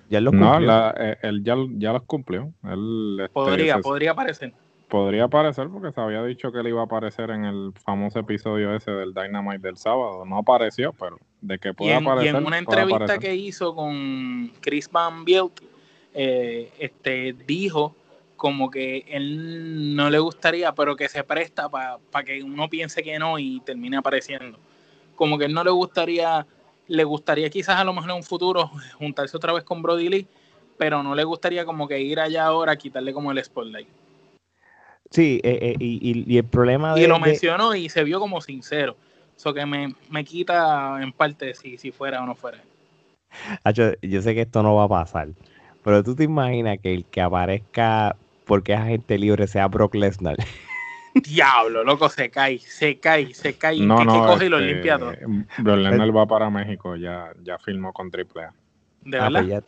[0.10, 0.62] Ya lo cumplió.
[0.62, 2.54] No, eh, él ya, ya los cumplió.
[2.64, 4.54] Este, podría, podría aparecer.
[4.90, 8.76] Podría aparecer porque se había dicho que él iba a aparecer en el famoso episodio
[8.76, 10.26] ese del Dynamite del sábado.
[10.26, 12.34] No apareció, pero de que pueda aparecer.
[12.34, 15.62] Y en una entrevista que hizo con Chris Van Bielt,
[16.14, 17.96] eh, este, dijo
[18.36, 23.18] como que él no le gustaría, pero que se presta para que uno piense que
[23.18, 24.60] no y termine apareciendo.
[25.16, 26.46] Como que él no le gustaría
[26.88, 28.70] le gustaría quizás a lo mejor en un futuro
[29.00, 30.28] juntarse otra vez con Brody Lee,
[30.78, 33.88] pero no le gustaría como que ir allá ahora a quitarle como el spotlight.
[35.16, 37.04] Sí, eh, eh, y, el problema de...
[37.04, 38.98] Y lo mencionó y se vio como sincero.
[39.34, 42.58] Eso que me, quita en parte si, si fuera o no fuera.
[44.02, 45.30] yo sé que esto no va a pasar,
[45.86, 50.36] pero tú te imaginas que el que aparezca porque es agente libre sea Brock Lesnar.
[51.14, 53.80] Diablo, loco, se cae, se cae, se cae.
[53.80, 55.14] No, no, que coge y lo este, limpia todo.
[55.60, 58.52] Brock Lesnar va para México, ya, ya firmó con AAA.
[59.04, 59.64] ¿De ah, verdad?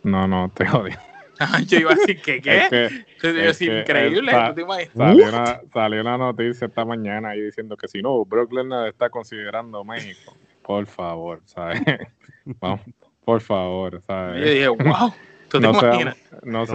[0.00, 0.96] Pues no, no, te odio.
[1.66, 2.88] Yo iba a decir que qué.
[3.22, 4.32] Es, increíble.
[4.32, 4.66] salió,
[5.28, 9.84] una, salió, una, noticia esta mañana ahí diciendo que si no, Brock Lesnar está considerando
[9.84, 10.36] México.
[10.62, 11.80] Por favor, ¿sabes?
[12.44, 12.80] Vamos,
[13.24, 14.44] por favor, ¿sabes?
[14.44, 15.12] Yo dije, wow.
[15.48, 16.66] ¿Tú no, seamos, no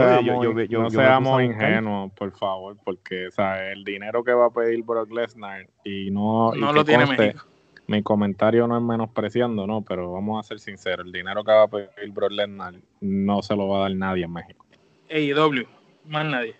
[0.89, 3.73] seamos, ingenuos, por favor, porque ¿sabes?
[3.73, 7.50] el dinero que va a pedir Brock Lesnar y no, no lo tiene México
[7.91, 11.63] mi comentario no es menospreciando, no, pero vamos a ser sinceros, el dinero que va
[11.63, 14.65] a pedir Brock Lesnar no se lo va a dar nadie en México.
[15.09, 15.67] AEW,
[16.05, 16.55] más nadie.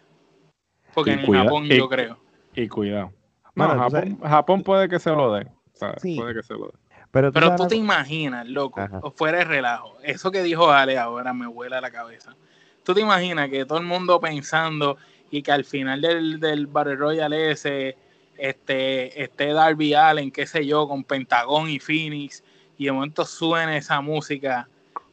[0.94, 2.18] Porque en Japón yo creo.
[2.54, 3.14] Y cuidado.
[3.56, 5.48] Bueno, Japón, puede que se lo dé.
[5.80, 6.74] Puede que se lo dé.
[7.12, 8.82] Pero, tú, te imaginas, loco,
[9.16, 12.36] fuera de relajo, eso que dijo Ale ahora me vuela la cabeza.
[12.84, 14.98] Tú te imaginas que todo el mundo pensando
[15.30, 17.98] y que al final del, del Battle Royale ese
[18.42, 22.44] este, este Darby Allen, qué sé yo, con Pentagón y Phoenix,
[22.76, 24.68] y de momento suene esa música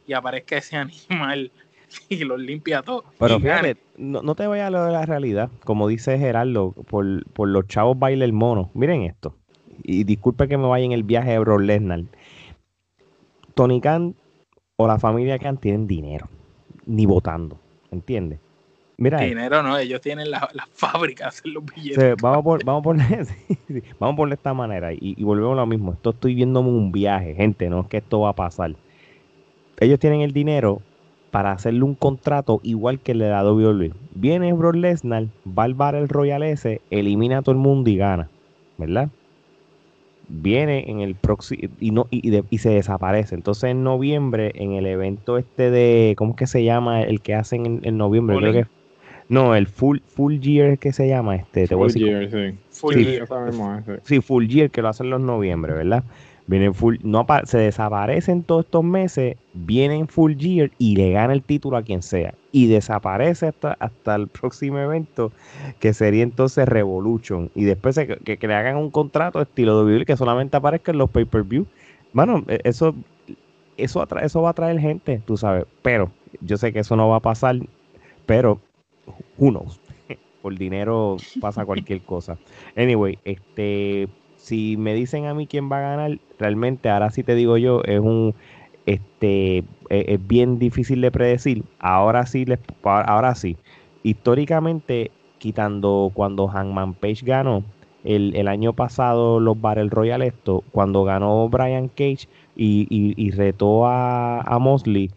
[0.07, 0.77] y aparezca ese
[1.09, 1.51] animal
[2.09, 3.05] y los limpia todo.
[3.19, 7.05] Pero fíjate, no, te vayas a lo de la realidad, como dice Gerardo, por,
[7.47, 8.71] los chavos baila el mono.
[8.73, 9.35] Miren esto,
[9.83, 12.05] y disculpe que me vaya en el viaje de Bro Lesnar.
[13.53, 14.15] Tony Khan
[14.77, 16.27] o la familia Khan tienen dinero,
[16.87, 17.59] ni votando,
[17.91, 18.39] ¿entiendes?
[18.99, 22.15] Mira, dinero no, ellos tienen las la fábricas, los billetes.
[22.21, 22.97] vamos, por, vamos, por,
[23.99, 25.93] vamos por de esta manera y, volvemos a lo mismo.
[25.93, 28.75] Esto estoy viendo un viaje, gente, no es que esto va a pasar.
[29.79, 30.81] Ellos tienen el dinero
[31.31, 33.93] para hacerle un contrato igual que el de la WWE.
[34.15, 37.95] Viene Brock Lesnar, va al bar el Royal S, elimina a todo el mundo y
[37.95, 38.29] gana,
[38.77, 39.07] ¿verdad?
[40.27, 43.33] Viene en el próximo y no y, y, se desaparece.
[43.33, 47.33] Entonces en noviembre en el evento este de ¿cómo es que se llama el que
[47.33, 48.37] hacen en, noviembre?
[48.37, 48.78] Creo que
[49.29, 51.67] no, el Full, full Year que se llama este.
[51.67, 52.57] full Year, sí.
[52.71, 53.27] Full Year.
[54.03, 56.03] Sí, Full Year que lo hacen los noviembre, ¿verdad?
[56.47, 61.43] Vienen full, no se desaparecen todos estos meses, vienen Full Year y le gana el
[61.43, 62.33] título a quien sea.
[62.51, 65.31] Y desaparece hasta, hasta el próximo evento,
[65.79, 67.51] que sería entonces Revolution.
[67.53, 71.67] Y después que, le hagan un contrato estilo de que solamente aparezca en los pay-per-view.
[72.13, 72.95] Bueno, e, eso,
[73.77, 75.65] eso, eso va a traer gente, tú sabes.
[75.83, 76.11] Pero
[76.41, 77.57] yo sé que eso no va a pasar.
[78.25, 78.59] Pero
[79.37, 79.65] uno
[80.41, 82.37] Por dinero pasa cualquier cosa.
[82.77, 87.35] Anyway, este, si me dicen a mí quién va a ganar, realmente ahora sí te
[87.35, 88.33] digo yo, es un,
[88.85, 91.63] este, e, es, bien difícil de predecir.
[91.79, 93.57] Ahora sí, les, ahora sí.
[94.03, 97.63] Históricamente, quitando cuando Hangman Page ganó,
[98.03, 104.57] el, año pasado los Battle Royale esto, cuando ganó Brian Cage y, retó a, a
[104.57, 105.11] Mosley,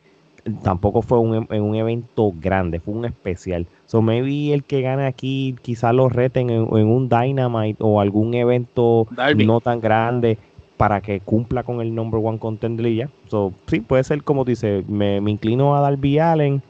[0.63, 3.67] tampoco fue un, un evento grande, fue un especial.
[3.87, 9.07] So maybe el que gane aquí quizás lo reten en, un Dynamite o algún evento
[9.37, 10.39] no tan grande
[10.77, 13.09] para que cumpla con el number one contender ya.
[13.29, 16.63] So, sí, puede ser como dice, me, me inclino a Darby Allen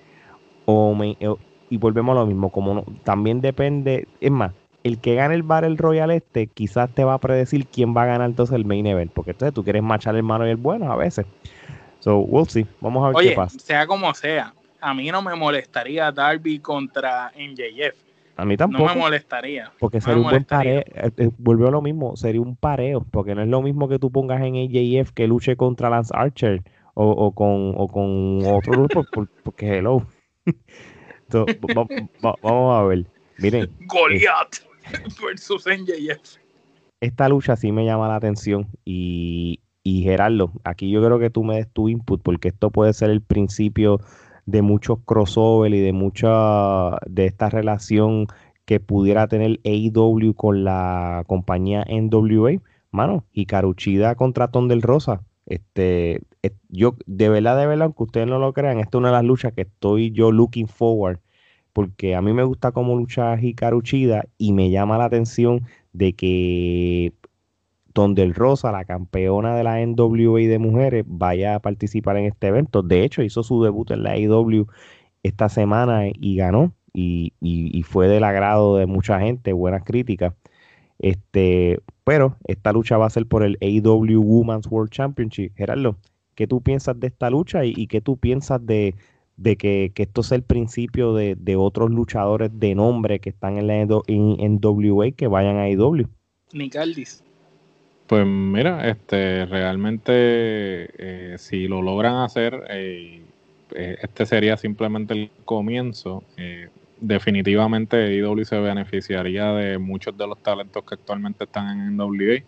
[0.67, 1.17] o me,
[1.71, 4.53] y volvemos a lo mismo, como también depende, es más,
[4.85, 8.07] el que gane el Battle Royal este quizás te va a predecir quién va a
[8.07, 10.93] ganar entonces el main event, porque entonces tú quieres machar el malo y el bueno
[10.93, 11.25] a veces.
[12.03, 12.67] So, we'll see.
[12.81, 13.57] Vamos a ver qué pasa.
[13.61, 17.95] Sea como sea, a mí no me molestaría Darby contra NJF.
[18.37, 18.89] A mí tampoco.
[18.89, 19.73] No me molestaría.
[19.79, 20.81] Porque sería un buen pareo.
[20.81, 22.17] Eh, eh, volvió a lo mismo.
[22.17, 23.07] Sería un pareo.
[23.09, 26.63] Porque no es lo mismo que tú pongas en NJF que luche contra Lance Archer
[26.95, 29.05] o, con, o con otro grupo.
[29.45, 30.05] porque hello.
[32.43, 33.07] vamos a ver.
[33.39, 33.71] Miren.
[33.87, 34.67] Goliath
[35.23, 36.43] versus NJF.
[37.01, 38.67] Esta lucha sí me llama la atención.
[38.85, 42.93] Y, y Gerardo, aquí yo creo que tú me des tu input porque esto puede
[42.93, 44.01] ser el principio
[44.47, 48.27] de muchos crossover y de mucha de esta relación
[48.65, 55.23] que pudiera tener AEW con la compañía NWA, mano, y Caruchida contra Ton del Rosa.
[55.47, 56.21] Este,
[56.69, 59.25] yo de verdad, de verdad, aunque ustedes no lo crean, esta es una de las
[59.25, 61.19] luchas que estoy yo looking forward,
[61.73, 66.15] porque a mí me gusta cómo lucha Hikaru Chida y me llama la atención de
[66.15, 67.13] que
[67.95, 72.83] donde Rosa, la campeona de la NWA de mujeres, vaya a participar en este evento.
[72.83, 74.67] De hecho, hizo su debut en la AEW
[75.23, 76.75] esta semana y ganó.
[76.95, 77.33] Y,
[77.87, 80.35] fue del agrado de mucha gente, buenas críticas.
[80.99, 85.53] Este, pero esta lucha va a ser por el AEW Women's World Championship.
[85.57, 85.97] Gerardo,
[86.35, 88.95] ¿Qué tú piensas de esta lucha y, qué tú piensas de,
[89.59, 94.61] que, esto sea el principio de, otros luchadores de nombre que están en la en,
[94.63, 96.09] WA que vayan a IW?
[98.07, 103.23] Pues mira, este realmente eh, si lo logran hacer, eh,
[103.75, 106.25] eh, este sería simplemente el comienzo.
[107.01, 112.43] definitivamente IW se beneficiaría de muchos de los talentos que actualmente están en NWA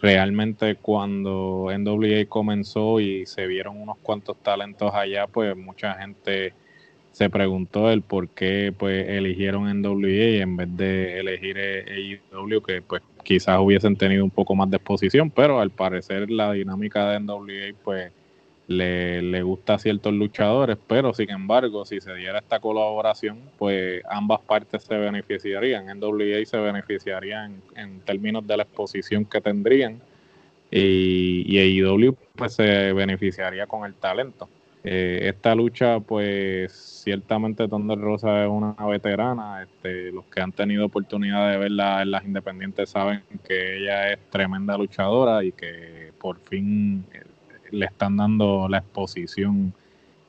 [0.00, 6.52] realmente cuando NWA comenzó y se vieron unos cuantos talentos allá, pues mucha gente
[7.12, 13.02] se preguntó el por qué pues eligieron NWA en vez de elegir AEW que pues
[13.26, 17.74] quizás hubiesen tenido un poco más de exposición, pero al parecer la dinámica de NWA
[17.82, 18.12] pues
[18.68, 24.02] le, le, gusta a ciertos luchadores, pero sin embargo, si se diera esta colaboración, pues
[24.08, 25.86] ambas partes se beneficiarían.
[25.98, 30.00] NWA se beneficiaría en, términos de la exposición que tendrían
[30.70, 34.48] y, y AEW pues se beneficiaría con el talento.
[34.88, 36.72] Eh, esta lucha, pues
[37.02, 39.64] ciertamente Thunder Rosa es una veterana.
[39.64, 44.20] Este, los que han tenido oportunidad de verla en las independientes saben que ella es
[44.30, 47.04] tremenda luchadora y que por fin
[47.72, 49.74] le están dando la exposición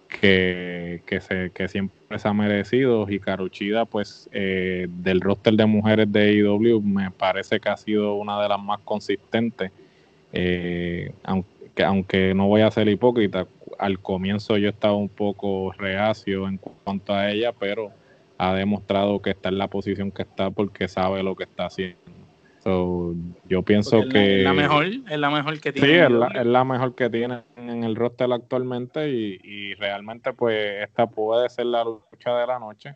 [0.07, 3.07] que, se, que siempre se ha merecido.
[3.07, 8.15] Y Caruchida, pues eh, del roster de mujeres de IW, me parece que ha sido
[8.15, 9.71] una de las más consistentes.
[10.33, 13.45] Eh, aunque, aunque no voy a ser hipócrita,
[13.79, 17.91] al comienzo yo estaba un poco reacio en cuanto a ella, pero
[18.37, 21.97] ha demostrado que está en la posición que está porque sabe lo que está haciendo
[23.47, 24.39] yo pienso que.
[24.39, 25.87] Es la, mejor, es la mejor que tiene.
[25.87, 31.49] Sí, es la, mejor que tiene en el roster actualmente y, realmente, pues, esta puede
[31.49, 32.95] ser la lucha de la noche.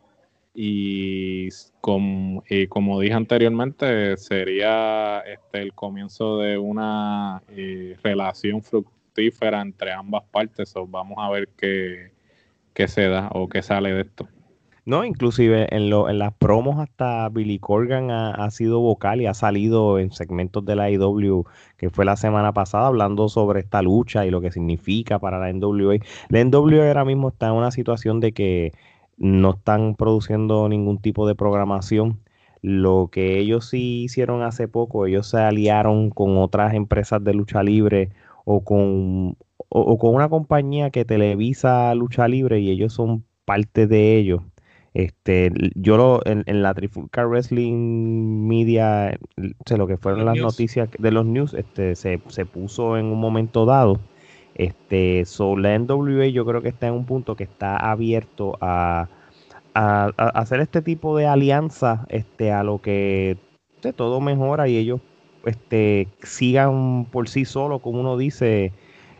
[0.53, 1.47] Y,
[1.79, 10.73] como dije anteriormente, sería este el comienzo de una eh, relación fructífera entre ambas partes.
[10.87, 12.11] vamos a ver qué,
[12.73, 14.27] qué se da o qué sale de esto.
[14.83, 19.35] No, inclusive en, lo, en las promos hasta Billy Corgan ha, sido vocal y ha
[19.35, 21.43] salido en segmentos de la IW
[21.77, 25.53] que fue la semana pasada hablando sobre esta lucha y lo que significa para la
[25.53, 25.97] NWA.
[26.29, 28.71] La NWA ahora mismo está en una situación de que
[29.17, 32.19] no están produciendo ningún tipo de programación.
[32.63, 37.61] Lo que ellos sí hicieron hace poco, ellos se aliaron con otras empresas de lucha
[37.61, 38.09] libre
[38.51, 39.37] o con,
[39.69, 44.41] o con una compañía que televisa lucha libre y ellos son parte de ellos
[44.93, 49.17] este, yo lo, en, la Trifulca Wrestling Media,
[49.65, 53.65] sé, lo que fueron las noticias de los news, este, se, puso en un momento
[53.65, 53.99] dado.
[54.55, 59.07] Este, so la NWA yo creo que está en un punto que está abierto a,
[59.73, 63.37] hacer este tipo de alianza, este, a lo que
[63.95, 64.99] todo mejora y ellos
[65.45, 68.71] este, sigan por sí solos, como uno dice,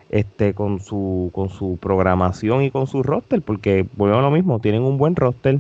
[0.10, 4.60] este, con su, con su programación y con su roster, porque bueno a lo mismo,
[4.60, 5.60] tienen un buen roster,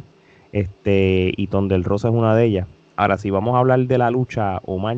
[0.51, 2.67] este, y Tondel Rosa es una de ellas.
[2.95, 4.97] Ahora, si vamos a hablar de la lucha, Omar,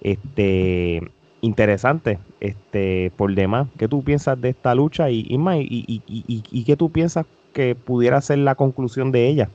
[0.00, 1.02] este,
[1.40, 6.64] interesante, este, por demás, ¿qué tú piensas de esta lucha y, y, y, y, y
[6.64, 9.48] qué tú piensas que pudiera ser la conclusión de ella?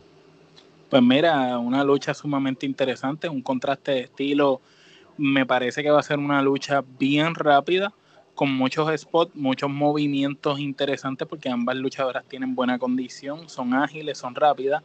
[0.89, 4.61] Pues mira, una lucha sumamente interesante, un contraste de estilo.
[5.17, 7.93] Me parece que va a ser una lucha bien rápida
[8.33, 14.35] con muchos spots, muchos movimientos interesantes porque ambas luchadoras tienen buena condición, son ágiles, son
[14.35, 14.83] rápidas.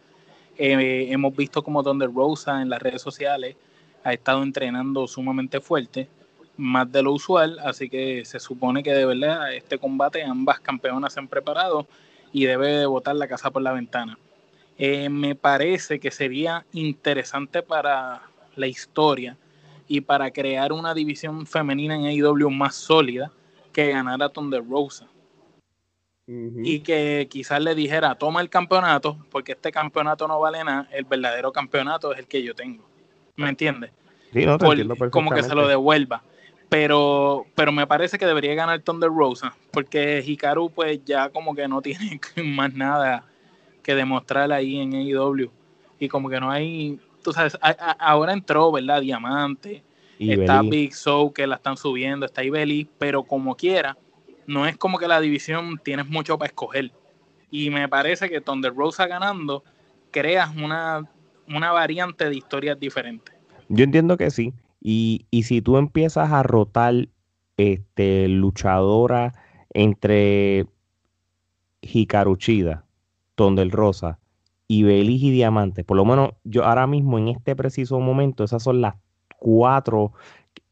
[0.57, 3.57] Eh, hemos visto como Thunder Rosa en las redes sociales
[4.05, 6.09] ha estado entrenando sumamente fuerte,
[6.57, 11.13] más de lo usual, así que se supone que de verdad este combate ambas campeonas
[11.15, 11.87] se han preparado
[12.33, 14.19] y debe de botar la casa por la ventana.
[14.79, 18.23] Eh, me parece que sería interesante para
[18.57, 19.37] la historia
[19.93, 23.33] y para crear una división femenina en AEW más sólida
[23.73, 25.09] que ganara Thunder Rosa.
[26.29, 31.07] Y que quizás le dijera, toma el campeonato, porque este campeonato no vale nada, el
[31.07, 32.89] verdadero campeonato es el que yo tengo.
[33.35, 33.91] ¿Me entiendes?
[34.33, 34.59] Sí, no,
[35.11, 36.23] como que se lo devuelva.
[36.69, 41.67] Pero, pero me parece que debería ganar Thunder Rosa, porque Hikaru pues ya como que
[41.67, 43.27] no tiene más nada
[43.83, 45.51] que demostrar ahí en AEW.
[45.99, 47.59] Y como que no hay, tú sabes,
[47.99, 49.01] ahora entró, ¿verdad?
[49.01, 49.83] Diamante,
[50.19, 53.97] está Big Show que la están subiendo, está Ibeli, pero como quiera,
[54.47, 56.93] no es como que la división tienes mucho para escoger.
[57.51, 59.65] Y me parece que Thunder Rosa ganando,
[60.11, 61.09] creas una,
[61.49, 63.35] una variante de historias diferentes.
[63.69, 64.53] Yo entiendo que sí.
[64.81, 67.09] Y, si tú empiezas a rotar
[67.57, 69.35] este, luchadora
[69.73, 70.67] entre
[71.83, 72.85] Hikaru Chida,
[73.35, 74.19] Thunder Rosa
[74.71, 78.63] y Belis y Diamante, por lo menos yo ahora mismo en este preciso momento, esas
[78.63, 78.95] son las
[79.39, 80.13] cuatro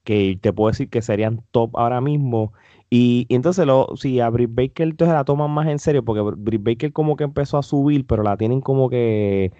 [0.05, 2.53] que te puedo decir que serían top ahora mismo
[2.91, 6.63] Y, entonces, lo, si a Britt Baker entonces la toman más en serio, porque Britt
[6.65, 9.53] Baker como que empezó a subir, pero la tienen como que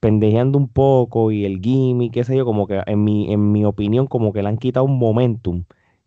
[0.00, 3.64] pendejeando un poco y el gimmick, qué sé yo, como que en mi, en mi
[3.64, 5.64] opinión, como que le han quitado un momentum.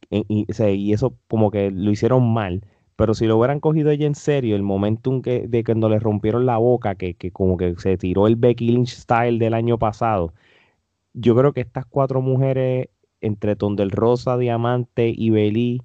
[0.10, 2.64] Y, y, eso como que lo hicieron mal.
[2.98, 6.46] Pero si lo hubieran cogido ella en serio, el momentum que, de cuando le rompieron
[6.46, 10.34] la boca, que, que como que se tiró el Becky Lynch style del año pasado,
[11.14, 12.90] yo creo que estas cuatro mujeres,
[13.22, 15.82] entre Tondel Rosa, Diamante y Belí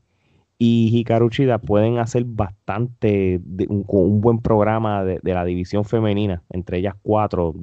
[0.58, 1.28] y Hikaru
[1.66, 7.54] pueden hacer bastante, un, un, buen programa de, de, la división femenina, entre ellas cuatro,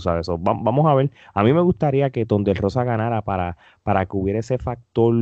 [0.00, 0.28] sabes.
[0.38, 1.10] vamos a ver.
[1.34, 5.14] A mí me gustaría que Tondel Rosa ganara para, para que hubiera ese factor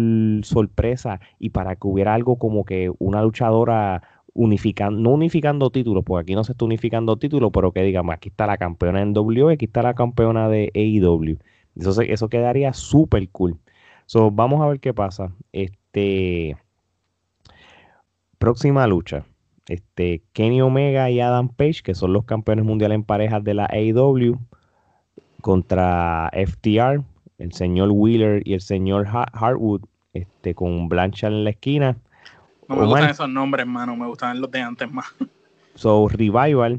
[0.43, 4.03] sorpresa y para que hubiera algo como que una luchadora
[4.35, 8.29] unificando, no unificando títulos, porque aquí no se está unificando títulos, pero que digamos, aquí
[8.31, 11.39] está la campeona en W, aquí está la campeona de AEW.
[11.77, 13.59] Eso, eso quedaría súper cool.
[14.07, 15.33] So, vamos a ver qué pasa.
[15.53, 16.57] Este
[18.39, 19.25] próxima lucha.
[19.69, 23.67] Este, Kenny Omega y Adam Page, que son los campeones mundiales en parejas de la
[23.67, 24.39] AEW,
[25.45, 27.05] contra FTR,
[27.37, 29.83] el señor Wheeler y el señor Hartwood,
[30.15, 31.99] este, con Blanchard en la esquina.
[32.67, 35.07] No me gustan esos nombres, hermano, me gustan los de antes más.
[35.75, 36.79] So, Revival,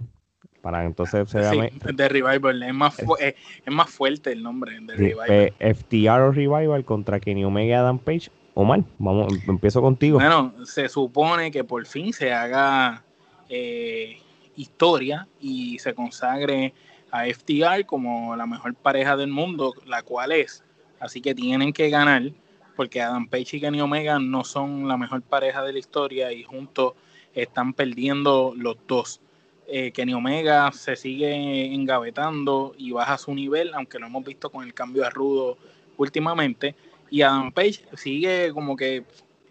[0.62, 1.74] para entonces se llame...
[1.94, 3.36] de Revival, es más, es,
[3.68, 5.54] más fuerte el nombre de Revival.
[5.76, 8.32] FTR o Revival contra Kenny Omega y Adam Page.
[8.56, 10.18] Omar, vamos, empiezo contigo.
[10.18, 13.04] Bueno, se supone que por fin se haga
[13.50, 14.18] eh,
[14.56, 16.74] historia y se consagre
[17.16, 20.64] a FTR como la mejor pareja del mundo, la cual es.
[21.00, 22.32] Así que tienen que ganar,
[22.76, 26.44] porque Adam Page y Kenny Omega no son la mejor pareja de la historia y
[26.44, 26.94] juntos
[27.34, 29.22] están perdiendo los dos.
[29.68, 34.66] Eh, Kenny Omega se sigue engavetando y baja su nivel, aunque lo hemos visto con
[34.66, 35.58] el cambio de rudo
[35.98, 36.76] últimamente.
[37.10, 39.06] Y Adam Page sigue como que,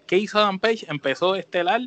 [0.07, 0.87] ¿qué hizo Adam Page?
[0.89, 1.81] Empezó estelar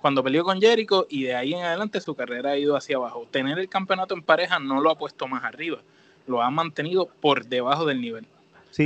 [0.00, 3.26] cuando peleó con Jericho y de ahí en adelante su carrera ha ido hacia abajo.
[3.30, 5.78] Tener el campeonato en pareja no lo ha puesto más arriba,
[6.26, 8.26] lo ha mantenido por debajo del nivel.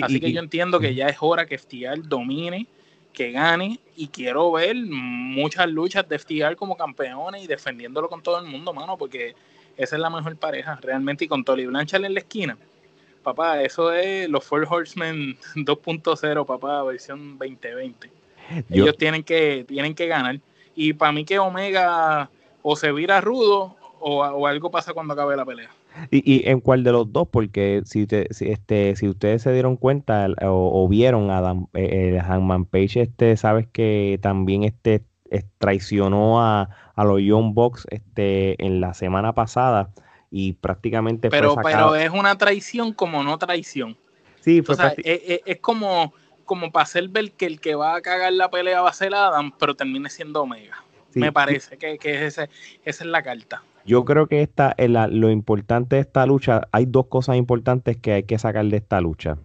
[0.00, 2.66] Así que yo entiendo que ya es hora que FTR domine,
[3.12, 8.38] que gane y quiero ver muchas luchas de FTR como campeones y defendiéndolo con todo
[8.38, 9.34] el mundo, mano, porque
[9.76, 12.56] esa es la mejor pareja realmente y con Tolly Blanchard en la esquina.
[13.22, 18.10] Papá, eso es los Four Horsemen 2.0, papá, versión 2020.
[18.70, 20.40] Ellos tienen que, tienen que ganar
[20.74, 22.30] y para mí que Omega
[22.62, 25.70] o se vira rudo o, algo pasa cuando acabe la pelea.
[26.10, 27.28] ¿Y, en cuál de los dos?
[27.30, 32.64] Porque si, si, este, si ustedes se dieron cuenta o, vieron a Dan, eh, Hanman
[32.64, 35.04] Page, este, sabes que también este,
[35.58, 39.90] traicionó a, a los Young Bucks este, en la semana pasada
[40.30, 43.96] y prácticamente pero, Pero es una traición como no traición.
[44.40, 46.14] Sí, fue es, como
[46.45, 49.14] como para hacer ver que el que va a cagar la pelea va a ser
[49.14, 50.82] Adam, pero termine siendo Omega.
[51.14, 52.49] Me parece que, que ese,
[52.84, 53.62] esa es la carta.
[53.84, 58.12] Yo creo que esta, la, lo importante de esta lucha, hay dos cosas importantes que
[58.12, 59.38] hay que sacar de esta lucha.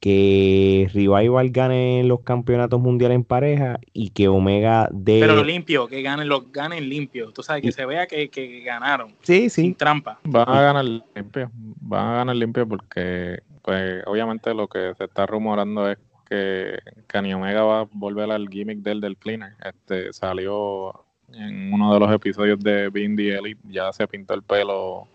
[0.00, 5.20] Que Revival gane los campeonatos mundiales en pareja y que Omega de.
[5.20, 7.32] Pero limpio, que ganen los ganen limpio.
[7.32, 9.14] Tú sabes, que se vea que, que ganaron.
[9.20, 9.62] Sí, sí.
[9.62, 10.18] Sin trampa.
[10.24, 11.50] Van a ganar limpio.
[11.52, 15.98] Van a ganar limpio porque pues obviamente lo que se está rumorando es
[16.28, 16.78] que
[17.08, 19.52] Kenny Omega va a volver al gimmick del del cleaner.
[19.62, 24.42] Este salió en uno de los episodios de Being the Elite, ya se pintó el
[24.42, 25.08] pelo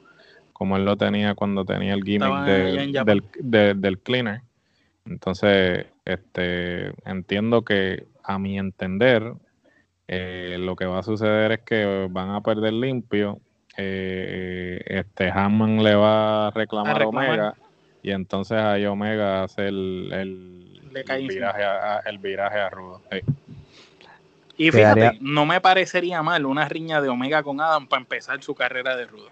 [0.54, 2.46] como él lo tenía cuando tenía el gimmick
[3.04, 4.42] del, del cleaner.
[5.06, 9.34] Entonces, este entiendo que a mi entender,
[10.08, 13.40] eh, lo que va a suceder es que van a perder limpio.
[13.78, 17.56] Eh, este Hammond le va a reclamar, a Omega
[18.06, 23.02] y entonces ahí Omega hace el, el, viraje, a, el viraje a Rudo.
[24.58, 28.54] Y fíjate, no me parecería mal una riña de Omega con Adam para empezar su
[28.54, 29.30] carrera de Rudo.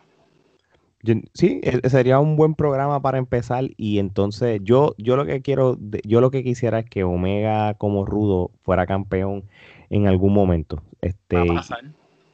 [1.34, 5.78] Sí, e, sería un buen programa para empezar y entonces yo, yo lo que quiero,
[6.06, 9.44] yo lo que quisiera es que Omega como Rudo fuera campeón
[9.90, 10.82] en algún momento.
[11.02, 11.44] Este,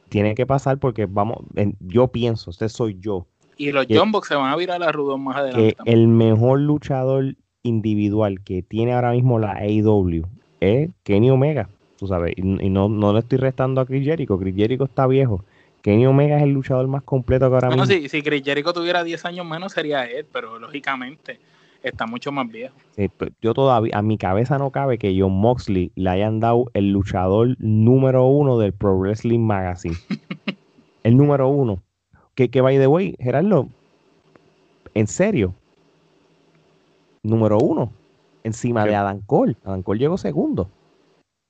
[0.08, 1.38] Tiene que pasar porque vamos,
[1.80, 3.26] yo pienso, usted soy yo,
[3.60, 5.76] y los John se van a virar a Rudón más adelante.
[5.84, 10.24] el mejor luchador individual que tiene ahora mismo la AEW
[10.60, 11.68] es Kenny Omega,
[11.98, 15.44] tú sabes, y, no, no le estoy restando a Chris Jericho, Chris Jericho está viejo.
[15.82, 17.86] Kenny Omega es el luchador más completo que ahora mismo.
[17.86, 21.40] Si, si Chris Jericho tuviera 10 años menos sería él, pero lógicamente
[21.82, 22.76] está mucho más viejo.
[23.40, 27.56] yo todavía, a mi cabeza no cabe que John Moxley le hayan dado el luchador
[27.58, 29.96] número uno del Pro Wrestling Magazine.
[31.02, 31.82] el número uno
[32.34, 33.68] que, que by the way, Gerardo,
[34.94, 35.54] en serio,
[37.22, 37.92] número uno,
[38.44, 39.56] encima de Adam Cole.
[39.64, 40.70] Adam Cole llegó segundo.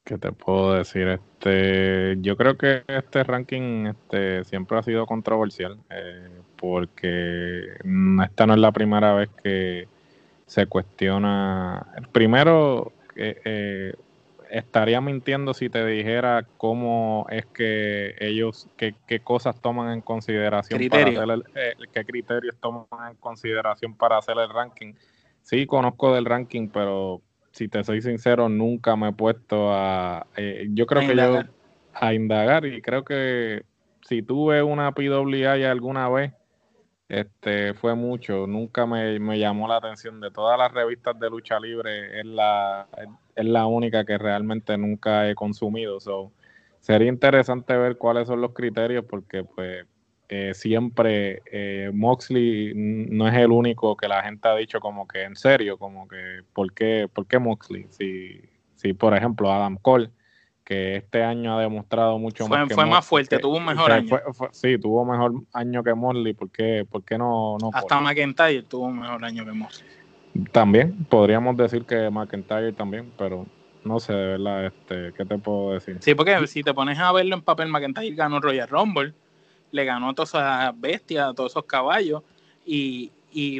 [0.04, 1.08] ¿Qué te puedo decir?
[1.08, 7.76] Este, yo creo que este ranking este, siempre ha sido controversial eh, porque
[8.24, 9.86] esta no es la primera vez que
[10.46, 11.86] se cuestiona.
[12.12, 13.94] Primero, eh,
[14.50, 20.88] estaría mintiendo si te dijera cómo es que ellos, qué, qué cosas toman en consideración
[20.88, 24.94] para hacer el, eh, qué criterios toman en consideración para hacer el ranking.
[25.42, 27.22] Sí, conozco del ranking, pero
[27.52, 30.26] si te soy sincero, nunca me he puesto a.
[30.36, 31.42] Eh, yo creo que yo.
[31.92, 33.64] a indagar y creo que
[34.06, 36.32] si tuve una PWI alguna vez,
[37.08, 38.46] este fue mucho.
[38.46, 40.20] Nunca me, llamó la atención.
[40.20, 42.86] De todas las revistas de lucha libre, es la,
[43.34, 45.98] es la única que realmente nunca he consumido.
[46.00, 46.32] So,
[46.78, 49.86] sería interesante ver cuáles son los criterios, porque pues
[50.32, 55.24] eh, siempre eh, Moxley no es el único que la gente ha dicho como que
[55.24, 57.88] en serio, como que ¿por qué, por qué Moxley?
[57.90, 58.40] Si,
[58.76, 60.08] si por ejemplo Adam Cole,
[60.62, 62.68] que este año ha demostrado mucho más.
[62.68, 64.20] Que fue más fuerte, tuvo un mejor año.
[64.52, 67.70] sí, tuvo mejor año que Moxley, ¿por qué, por qué no, no?
[67.72, 69.90] Hasta McIntyre tuvo un mejor año que Moxley.
[70.52, 73.46] También, podríamos decir que McIntyre también, pero
[73.82, 75.96] no sé, de verdad, este, ¿qué te puedo decir?
[75.98, 79.12] Sí, porque si te pones a verlo en papel, McIntyre ganó Royal Rumble
[79.70, 82.22] le ganó a todas esas bestias, a todos esos caballos
[82.64, 83.10] y,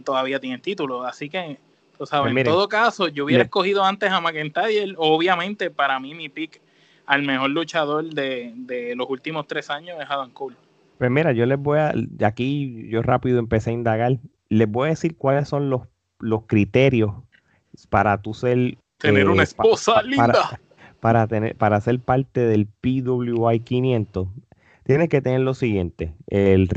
[0.05, 1.05] todavía tiene título.
[1.05, 1.59] Así que,
[1.97, 4.95] tú sabes, pues en todo caso, yo hubiera escogido antes a McIntyre.
[4.97, 6.61] Obviamente, para mí, mi pick
[7.07, 10.57] al mejor luchador de, los últimos tres años es Adam Cole.
[10.99, 14.87] Pues mira, yo les voy a, de aquí yo rápido empecé a indagar, les voy
[14.87, 15.83] a decir cuáles son los,
[16.19, 17.13] los criterios
[17.89, 18.77] para tú ser...
[18.99, 20.61] Tener una eh, esposa linda.
[21.01, 24.29] para, tener, para ser parte del PWI 500
[24.91, 26.69] tienes que tener lo siguiente, el,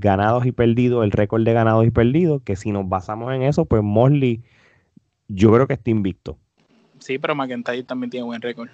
[0.00, 3.66] ganados y perdidos, el récord de ganados y perdidos, que si nos basamos en eso,
[3.66, 4.40] pues Mosley
[5.28, 6.38] yo creo que está invicto.
[6.98, 8.70] Sí, pero McIntyre también tiene buen récord.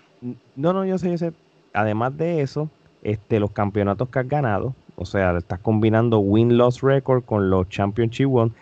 [0.54, 1.32] No, no, yo sé, yo sé.
[1.72, 2.70] Además de eso,
[3.02, 8.32] este, los campeonatos que has ganado, o sea, estás combinando win-loss record con los championship
[8.32, 8.52] one.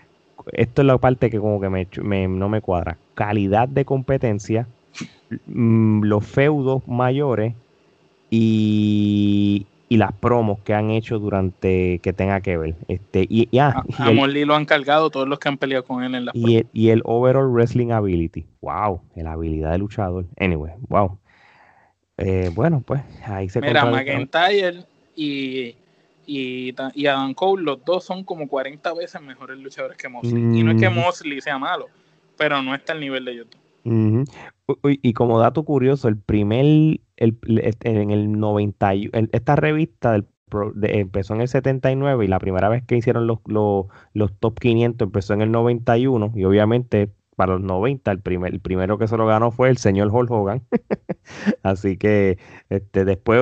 [0.52, 2.96] Esto es la parte que como que me, no me cuadra.
[3.12, 4.66] Calidad de competencia,
[5.44, 7.52] mm, los feudos mayores
[8.32, 12.74] y, las promos que han hecho durante que tenga que ver.
[12.88, 16.24] Este, y, ah, a, lo han cargado todos los que han peleado con él en
[16.24, 18.46] la y el, y el overall wrestling ability.
[18.62, 20.24] Wow, la habilidad de luchador.
[20.38, 21.18] Anyway, wow.
[22.16, 25.76] Eh, bueno, pues ahí se Mira, McIntyre y,
[26.26, 30.58] y, y, Adam Cole, los dos son como 40 veces mejores luchadores que Mosley.
[30.58, 30.94] Y no es que mm.
[30.94, 31.88] Mosley sea malo,
[32.38, 34.26] pero no está al nivel de YouTube.
[34.84, 38.92] Y como dato curioso, el primer en el 90,
[39.32, 40.24] esta revista
[40.82, 45.06] empezó en el 79 y la primera vez que hicieron los, los, los, top 500
[45.06, 49.16] empezó en el 91 y obviamente para los 90 el, primer, el primero que se
[49.16, 50.62] lo ganó fue el señor Hulk Hogan.
[51.62, 53.40] Así que este, después,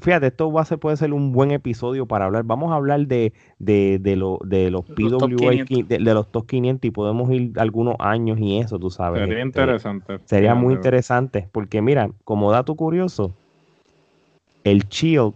[0.00, 2.44] fíjate, esto va a ser, puede ser un buen episodio para hablar.
[2.44, 6.90] Vamos a hablar de, de, de, lo, de los PWA, de, los top 500 y
[6.90, 9.20] podemos ir algunos años y eso, tú sabes.
[9.20, 10.18] Sería este, interesante.
[10.24, 13.32] Sería muy interesante porque mira, como dato curioso,
[14.64, 15.34] el Shield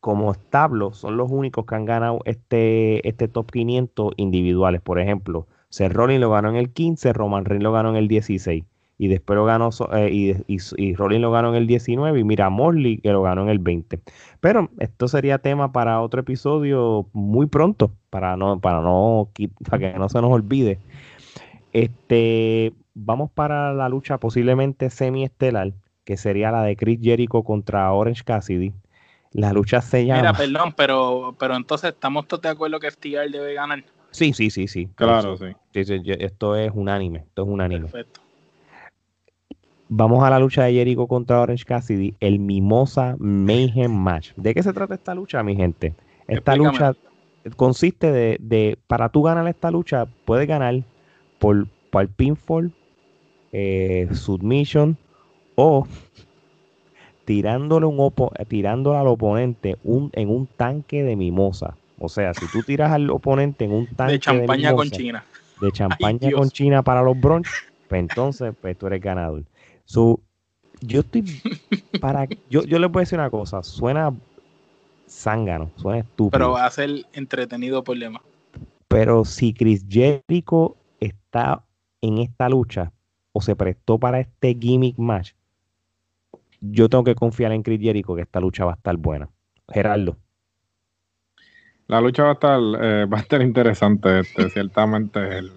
[0.00, 4.82] como establo son los únicos que han ganado este, este top 500 individuales.
[4.82, 8.06] Por ejemplo, Seth Rollins lo ganó en el 15, Roman Reigns lo ganó en el
[8.06, 8.62] 16.
[8.96, 10.08] Y después lo ganó, eh,
[10.46, 13.48] y, y, Rollins lo ganó en el 19 y mira Morley que lo ganó en
[13.48, 13.98] el 20.
[14.38, 19.30] Pero esto sería tema para otro episodio muy pronto, para no, para no,
[19.68, 20.78] para que no se nos olvide.
[21.72, 25.72] Este, vamos para la lucha posiblemente semi-estelar,
[26.04, 28.72] que sería la de Chris Jericho contra Orange Cassidy.
[29.32, 30.20] La lucha se llama.
[30.20, 33.82] Mira, perdón, pero, pero entonces estamos todos de acuerdo que FTR debe ganar.
[34.14, 34.88] Sí, sí, sí, sí.
[34.94, 35.46] Claro, sí.
[35.72, 37.18] Esto es unánime.
[37.18, 37.80] Esto es unánime.
[37.80, 38.20] Perfecto.
[39.88, 44.30] Vamos a la lucha de Jericho contra Orange Cassidy, el Mimosa Mayhem Match.
[44.36, 45.94] ¿De qué se trata esta lucha, mi gente?
[46.28, 46.94] Esta lucha
[47.56, 50.80] consiste de, para tú ganar esta lucha, puedes ganar
[51.40, 52.72] por, por pinfall,
[53.50, 54.96] eh, submission
[55.56, 55.88] o
[57.24, 58.12] tirándole, un
[58.48, 61.76] tirándole al oponente un, en un tanque de mimosa.
[62.04, 65.24] O sea, si tú tiras al oponente en un tanque de champaña con China.
[65.60, 67.48] De champaña con China para los brunch,
[67.88, 69.44] pues entonces pues tú eres ganador.
[69.84, 70.20] So,
[70.80, 71.24] yo estoy
[72.00, 74.12] para yo, yo les voy a decir una cosa, suena
[75.08, 76.30] zángano, suena estúpido.
[76.30, 78.22] Pero va a ser entretenido por demás.
[78.88, 81.64] Pero si Chris Jericho está
[82.00, 82.92] en esta lucha
[83.32, 85.32] o se prestó para este gimmick match,
[86.60, 89.28] yo tengo que confiar en Chris Jericho que esta lucha va a estar buena.
[89.68, 90.16] Gerardo.
[91.86, 95.52] La lucha va a estar, eh, va a estar interesante, este, ciertamente el,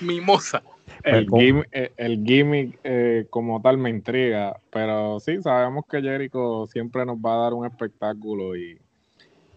[0.00, 0.62] Mimosa.
[1.04, 6.66] El, gimmick, eh, el gimmick eh, como tal me intriga, pero sí, sabemos que Jericho
[6.66, 8.78] siempre nos va a dar un espectáculo y,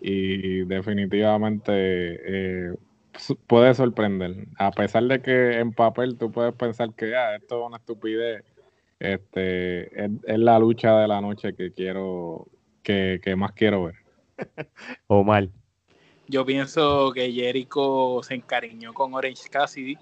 [0.02, 2.76] y definitivamente eh,
[3.48, 4.48] puede sorprender.
[4.58, 8.44] A pesar de que en papel tú puedes pensar que ah, esto es una estupidez,
[9.00, 12.48] este, es, la lucha de la noche que quiero,
[12.84, 14.01] que, que más quiero ver.
[15.08, 15.52] O mal.
[16.28, 19.98] Yo pienso que Jericho se encariñó con Orange Cassidy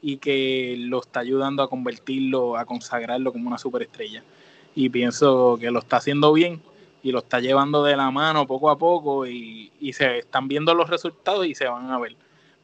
[0.00, 4.22] y que lo está ayudando a convertirlo, a consagrarlo como una superestrella.
[4.74, 6.62] Y pienso que lo está haciendo bien
[7.02, 10.88] y lo está llevando de la mano poco a poco y, se están viendo los
[10.88, 12.16] resultados y se van a ver.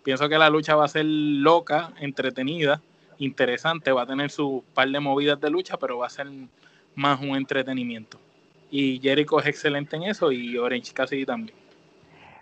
[0.02, 2.80] Pienso que la lucha va a ser loca, entretenida,
[3.18, 6.28] interesante, va a tener su par de movidas de lucha, pero va a ser
[6.94, 8.18] más un entretenimiento.
[8.70, 11.56] Y Jericho es excelente en eso y Orange Cassidy también.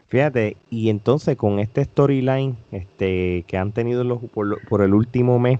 [0.08, 5.58] Fíjate, y entonces con este storyline este, que han tenido los, por, el último mes,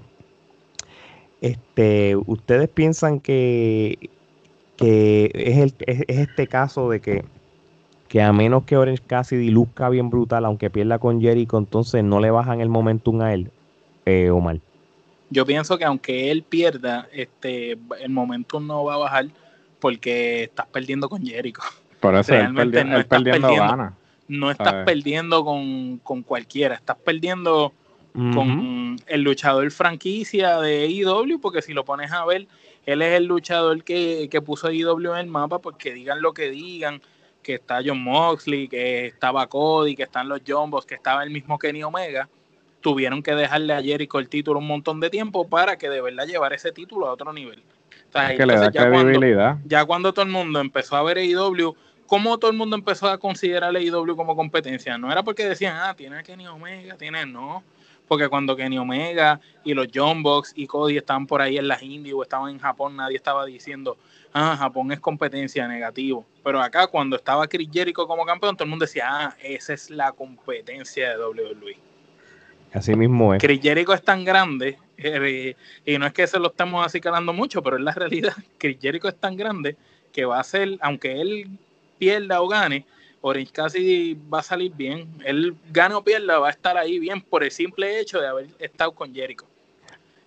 [1.40, 4.10] este, ¿ustedes piensan que,
[4.76, 7.24] que es, el, es, este caso de que,
[8.08, 12.20] que a menos que Orange Cassidy luzca bien brutal, aunque pierda con Jericho, entonces no
[12.20, 13.50] le bajan el momentum a él,
[14.04, 14.60] eh, Omar?
[15.28, 19.26] Yo pienso que aunque él pierda, este, el momentum no va a bajar
[19.86, 21.62] porque estás perdiendo con Jericho.
[22.00, 23.94] Por eso Realmente él, perdiendo, gana
[24.26, 27.72] no estás perdiendo con, cualquiera, estás perdiendo
[28.12, 32.48] con el luchador franquicia de IW, porque si lo pones a ver,
[32.84, 36.34] él es el luchador que, que puso IW en el mapa, pues que digan lo
[36.34, 37.00] que digan,
[37.44, 41.60] que está John Moxley, que estaba Cody, que están los Jombos, que estaba el mismo
[41.60, 42.28] Kenny Omega,
[42.80, 46.26] tuvieron que dejarle a Jericho el título un montón de tiempo para que de verdad
[46.26, 47.62] llevar ese título a otro nivel.
[48.36, 49.50] Que le da ya credibilidad.
[49.52, 51.74] Cuando, ya cuando todo el mundo empezó a ver IW
[52.06, 54.96] cómo todo el mundo empezó a considerar a IW como competencia.
[54.96, 57.62] No era porque decían, ah, tiene a Kenny Omega, tiene, no.
[58.08, 61.82] Porque cuando Kenny Omega y los John Box y Cody estaban por ahí en las
[61.82, 63.98] Indies o estaban en Japón, nadie estaba diciendo,
[64.32, 66.24] ah, Japón es competencia, negativo.
[66.44, 69.90] Pero acá, cuando estaba Chris Jericho como campeón, todo el mundo decía, ah, esa es
[69.90, 71.78] la competencia de WWE.
[72.72, 73.42] Así mismo es.
[73.42, 77.32] Chris Jericho es tan grande, eh, y no es que se lo estemos así calando
[77.32, 78.34] mucho, pero es la realidad.
[78.58, 79.76] Chris Jericho es tan grande
[80.12, 81.48] que va a ser, aunque él
[81.98, 82.84] pierda o gane,
[83.20, 85.08] Orange Cassidy va a salir bien.
[85.24, 88.46] Él gane o pierda, va a estar ahí bien por el simple hecho de haber
[88.58, 89.46] estado con Jericho.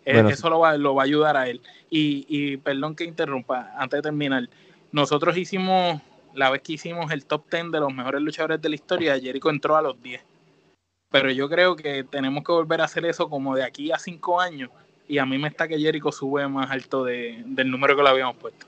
[0.05, 1.61] Eh, eso lo va, lo va, a ayudar a él.
[1.89, 4.49] Y, y perdón que interrumpa, antes de terminar,
[4.91, 6.01] nosotros hicimos,
[6.33, 9.49] la vez que hicimos el top 10 de los mejores luchadores de la historia, Jericho
[9.49, 10.21] entró a los 10.
[11.11, 14.39] Pero yo creo que tenemos que volver a hacer eso como de aquí a 5
[14.39, 14.69] años.
[15.07, 18.09] Y a mí me está que Jericho sube más alto de, del número que lo
[18.09, 18.67] habíamos puesto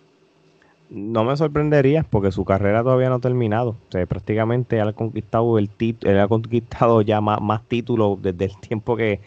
[0.92, 3.70] no me sorprendería porque su carrera todavía no ha terminado.
[3.88, 8.98] O sea, prácticamente ha conquistado el él ha conquistado ya más, títulos desde el tiempo
[8.98, 9.22] que,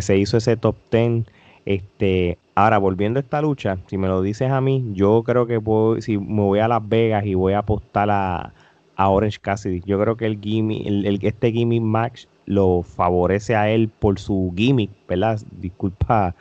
[0.00, 1.24] se hizo ese top 10.
[1.64, 5.58] Este, ahora, volviendo a esta lucha, si me lo dices a mí, yo creo que
[6.02, 8.52] si me voy a Las Vegas y voy a apostar a,
[8.98, 13.88] Orange Cassidy, yo creo que el gimmick, el, este gimmick match lo favorece a él
[13.88, 15.40] por su gimmick, ¿verdad?
[15.52, 16.34] Disculpa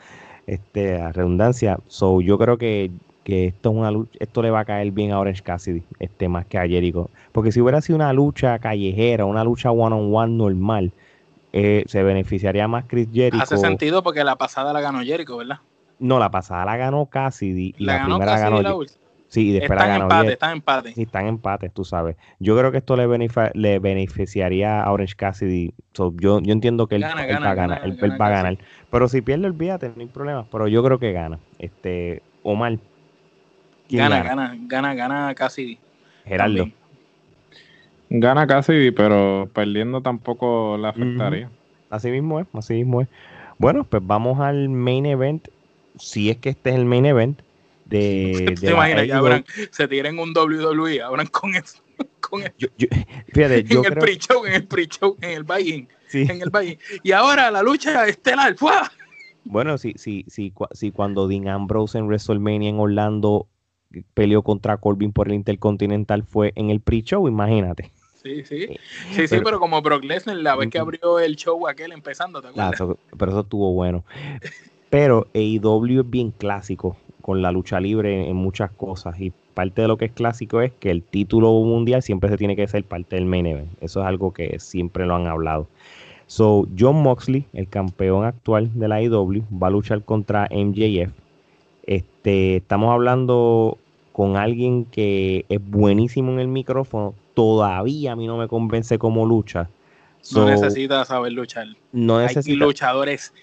[0.48, 1.80] este, la redundancia.
[1.88, 2.92] So, yo creo que
[3.26, 6.30] que esto es una lucha, esto le va a caer bien a Orange Cassidy, este
[6.30, 7.10] más que a Jericho.
[7.32, 10.92] Porque si hubiera sido una lucha callejera, una lucha one on one normal,
[11.52, 13.42] eh, se beneficiaría más Chris Jericho.
[13.42, 15.58] Hace sentido porque la pasada la ganó Jericho, ¿verdad?
[15.98, 18.80] No, la pasada la ganó Cassidy y la, primera la ganó
[19.28, 20.94] Sí, y después ganó empate, Están en empate.
[20.94, 22.16] Sí, están en empate, tú sabes.
[22.40, 23.08] Yo creo que esto le,
[23.54, 25.74] le beneficiaría a Orange Cassidy.
[25.94, 27.82] yo, yo entiendo que él, va a ganar.
[27.84, 28.58] Él, va a ganar.
[28.90, 30.46] Pero si pierde, olvídate, no hay problema.
[30.52, 31.40] Pero yo creo que gana.
[31.60, 32.78] Este, Omar,
[33.90, 35.78] Gana, gana, gana, gana, Cassidy.
[36.26, 36.70] Geraldo.
[38.10, 41.50] Gana Cassidy, pero perdiendo tampoco la afectaría.
[41.90, 43.08] Así mismo es, así mismo es.
[43.58, 45.48] Bueno, pues vamos al main event.
[45.98, 47.42] Si es que este es el main event
[47.86, 48.56] de.
[48.60, 51.80] ¿Te imaginas que se tiren un WWE, abran con eso?
[52.20, 57.52] Con yo en el pre-show, en el pre-show, en el En el buy Y ahora
[57.52, 58.58] la lucha estelar.
[58.58, 58.92] ¡fua!
[59.44, 63.48] Bueno, si, si, si, si cuando Dean Ambrose en WrestleMania en Orlando
[64.16, 67.92] peleó contra Corbin por el Intercontinental fue en el pre-show, imagínate.
[68.22, 68.64] Sí, sí.
[68.64, 68.80] Eh,
[69.12, 72.48] sí, sí, pero como Brock Lesnar, la vez que abrió el show aquel empezando, ¿te
[72.48, 72.98] acuerdas?
[73.18, 74.04] pero eso estuvo bueno.
[74.90, 79.88] Pero AEW es bien clásico con la lucha libre en muchas cosas y parte de
[79.88, 83.16] lo que es clásico es que el título mundial siempre se tiene que ser parte
[83.16, 83.72] del main event.
[83.82, 85.66] Eso es algo que siempre lo han hablado.
[86.28, 91.14] So, John Moxley, el campeón actual de la AEW, va a luchar contra MJF.
[91.88, 93.80] Este, estamos hablando
[94.12, 99.26] con alguien que es buenísimo en el micrófono, todavía a mí no me convence cómo
[99.26, 99.68] lucha.
[100.32, 101.70] no necesita saber luchar.
[101.92, 102.54] No necesita.
[102.54, 103.34] Hay luchadores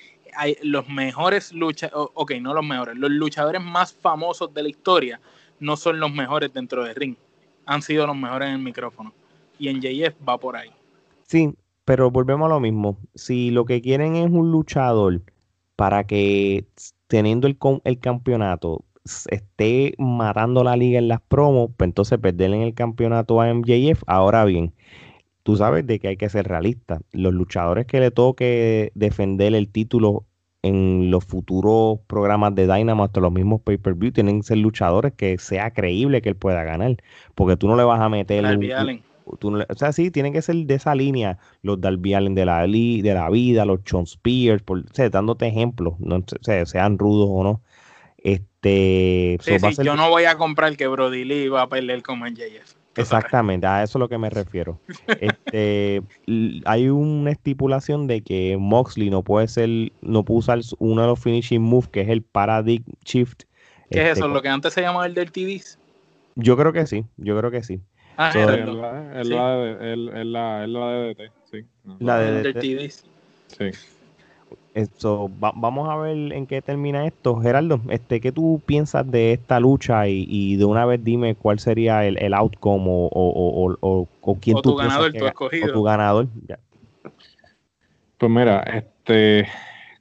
[0.62, 5.20] los mejores luchadores, ok, no los mejores, los luchadores más famosos de la historia
[5.60, 7.16] no son los mejores dentro del ring,
[7.66, 9.12] han sido los mejores en el micrófono.
[9.58, 10.70] Y en JF va por ahí.
[11.28, 11.54] Sí,
[11.84, 12.98] pero volvemos a lo mismo.
[13.14, 15.22] Si lo que quieren es un luchador
[15.76, 16.66] para que
[17.06, 18.84] teniendo el, el campeonato
[19.28, 24.02] esté matando la liga en las promos, pues entonces perderle en el campeonato a MJF.
[24.06, 24.74] Ahora bien,
[25.42, 27.00] tú sabes de que hay que ser realista.
[27.12, 30.24] Los luchadores que le toque defender el título
[30.62, 35.36] en los futuros programas de Dynamo, hasta los mismos pay-per-view, tienen que ser luchadores que
[35.38, 36.96] sea creíble que él pueda ganar.
[37.34, 38.44] Porque tú no le vas a meter.
[39.24, 43.02] o sea, sí, tienen que ser de esa línea los Darby Allen de la, de
[43.02, 47.60] la vida, los Sean Spears, por, dándote ejemplos, no, sean rudos o no.
[48.18, 49.38] Este,
[49.82, 52.81] yo no voy a comprar que Brody Lee va a pelear con MJF.
[52.96, 54.78] Exactamente, a eso es lo que me refiero.
[55.20, 56.02] Este,
[56.64, 59.68] hay una estipulación de que Moxley no puede ser,
[60.02, 63.44] no puede usar uno de los finishing moves, que es el Paradigm Shift.
[63.90, 64.26] ¿Qué es eso?
[64.26, 65.78] Este, ¿Lo que antes se llamaba el del TVs?
[66.34, 67.80] Yo creo que sí, yo creo que sí.
[68.16, 69.56] Ah, es la,
[70.90, 71.64] de DDT, sí.
[71.98, 72.90] La de DDT.
[73.48, 73.70] Sí.
[74.74, 77.36] Esto, vamos a ver en qué termina esto.
[77.40, 80.08] Gerardo, este, ¿qué tú piensas de esta lucha?
[80.08, 84.62] Y, de una vez dime cuál sería el, el outcome o, o, o, o quién
[84.62, 85.72] tu ganador, tu escogido.
[85.74, 86.26] tu ganador.
[88.16, 89.46] Pues mira, este,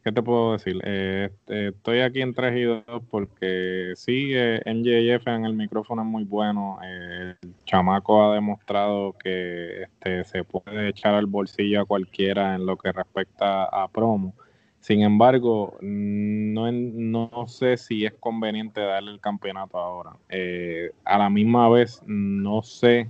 [0.06, 0.80] ¿qué te puedo decir?
[0.86, 6.02] Eh, este, estoy aquí en 3 y 2 porque sí, eh, MJF en el micrófono
[6.04, 6.80] es muy bueno.
[6.82, 12.78] el chamaco ha demostrado que este, se puede echar al bolsillo a cualquiera en lo
[12.78, 14.34] que respecta a promo.
[14.82, 20.14] Sin embargo, no, no sé si es conveniente darle el campeonato ahora.
[20.28, 23.08] Eh, a la misma vez, no sé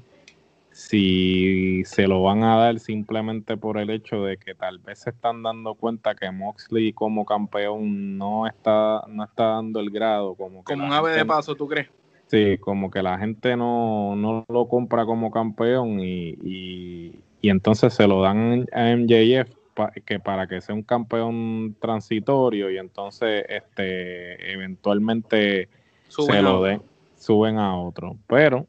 [0.72, 5.12] si se lo van a dar simplemente por el hecho de que tal vez se
[5.12, 10.36] están dando cuenta que Moxley como campeón no está, no está dando el grado.
[10.36, 11.88] Como, como un ave de paso, ¿tú crees?
[12.28, 17.94] Sí, como que la gente no, no lo compra como campeón y, y, y entonces
[17.94, 19.61] se lo dan a MJF
[20.06, 25.70] que para que sea un campeón transitorio y entonces este eventualmente
[26.08, 26.82] se lo den,
[27.16, 28.18] suben a otro.
[28.28, 28.68] Pero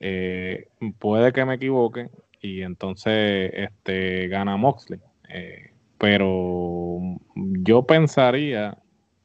[0.00, 2.10] eh, puede que me equivoque
[2.40, 5.00] y entonces este gana Moxley.
[5.28, 6.98] Eh, pero
[7.34, 8.78] yo pensaría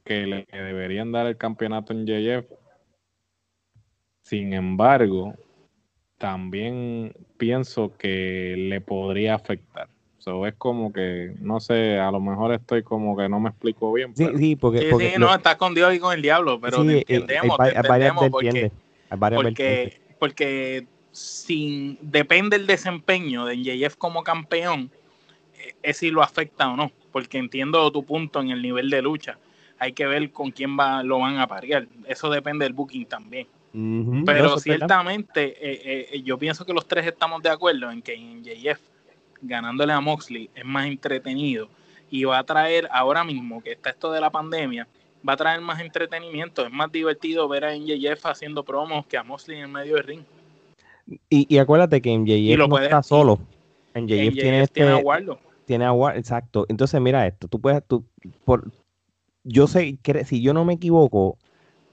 [0.03, 2.45] que le deberían dar el campeonato en JF.
[4.21, 5.33] Sin embargo,
[6.17, 9.89] también pienso que le podría afectar
[10.47, 14.15] es como que, no sé, a lo mejor estoy como que no me explico bien.
[14.15, 17.59] Sí, sí, porque, sí, no, está con Dios y con el diablo, pero sí, entendemos,
[17.59, 18.71] hay, entendemos porque,
[19.09, 24.91] porque, porque, sin, depende el desempeño de NJF como campeón,
[25.57, 29.01] eh, es si lo afecta o no, porque entiendo tu punto en el nivel de
[29.01, 29.37] lucha.
[29.79, 31.87] Hay que ver con quién va, lo van a parear.
[32.07, 33.47] Eso depende del booking también.
[34.25, 38.43] Pero ciertamente, eh, eh, yo pienso que los tres estamos de acuerdo en que en
[38.43, 38.79] JF
[39.41, 41.69] ganándole a Moxley es más entretenido
[42.09, 44.87] y va a traer ahora mismo que está esto de la pandemia,
[45.27, 46.65] va a traer más entretenimiento.
[46.65, 50.21] Es más divertido ver a MJF haciendo promos que a Moxley en medio del ring.
[51.29, 53.39] Y, acuérdate que MJF no está solo.
[53.95, 55.85] MJF, tiene, este, tiene a Tiene
[56.15, 56.65] exacto.
[56.69, 57.47] Entonces, mira esto.
[57.47, 58.05] Tú puedes, tú,
[58.43, 58.71] por,
[59.43, 61.37] yo sé, que si yo no me equivoco,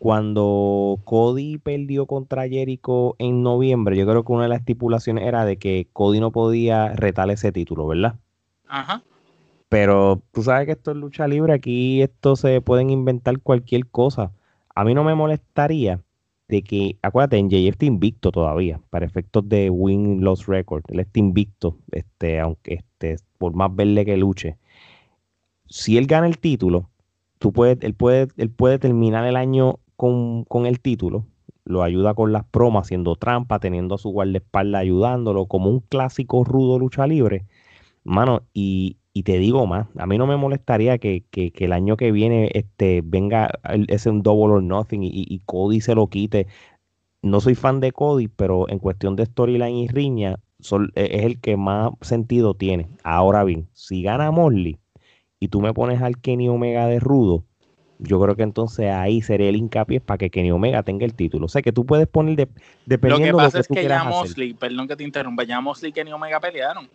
[0.05, 5.47] cuando Cody perdió contra Jericho en noviembre, yo creo que una de las estipulaciones era
[5.47, 8.17] de que Cody no podía retar ese título, ¿verdad?
[8.69, 9.03] Ajá.
[9.71, 14.31] Pero tú sabes que esto es lucha libre, aquí esto se pueden inventar cualquier cosa.
[14.75, 16.03] A mí no me molestaría
[16.49, 21.01] de que, acuérdate, en JF está invicto todavía, para efectos de win loss record, él
[21.01, 24.59] está invicto, este, aunque este, por más verle que luche.
[25.67, 26.91] Si él gana el título,
[27.39, 31.27] tú puedes, él puede, él puede terminar el año con, el título,
[31.65, 36.45] lo ayuda con las promas, haciendo trampa, teniendo a su guardaespaldas ayudándolo, como un clásico
[36.45, 37.47] rudo lucha libre.
[38.05, 42.51] Mano, y, te digo más, a mí no me molestaría que, el año que viene
[42.55, 43.51] este, venga
[43.89, 46.47] ese un double or nothing y, Cody se lo quite.
[47.23, 50.41] No soy fan de Cody, pero en cuestión de storyline y riña,
[50.95, 52.89] e, es el que más sentido tiene.
[53.03, 54.79] Ahora bien, si gana Morley
[55.41, 57.45] y tú me pones al Kenny Omega de rudo,
[57.99, 61.47] yo creo que entonces ahí sería el hincapié para que Kenny Omega tenga el título.
[61.47, 62.49] O sea, que tú puedes poner de,
[62.87, 65.93] dependiendo lo que pasa es que ya Mosley, perdón que te interrumpa, ya Mosley y
[65.93, 66.89] Kenny Omega pelearon.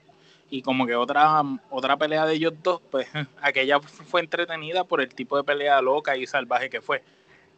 [0.49, 3.07] Y como que otra, otra pelea de ellos dos, pues
[3.41, 7.03] aquella fue entretenida por el tipo de pelea loca y salvaje que fue.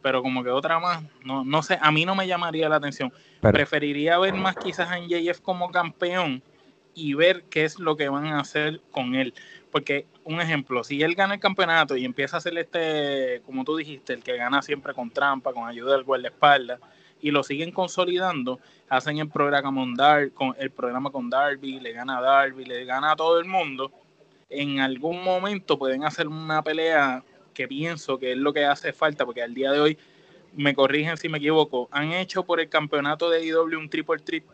[0.02, 3.12] Pero como que otra más, no, no sé, a mí no me llamaría la atención.
[3.40, 6.42] Preferiría ver más quizás a JF como campeón
[6.94, 9.34] y ver qué es lo que van a hacer con él.
[9.70, 13.76] Porque, un ejemplo, si él gana el campeonato y empieza a hacer este, como tú
[13.76, 16.80] dijiste, el que gana siempre con trampa, con ayuda del guardaespaldas,
[17.20, 21.92] y lo siguen consolidando, hacen el programa con, Dar con el programa con Darby, le
[21.92, 23.92] gana a Darby, le gana a todo el mundo,
[24.50, 27.24] en algún momento pueden hacer una pelea
[27.54, 29.98] que pienso que es lo que hace falta, porque al día de hoy,
[30.54, 34.44] me corrigen si me equivoco, han hecho por el campeonato de IW un triple trip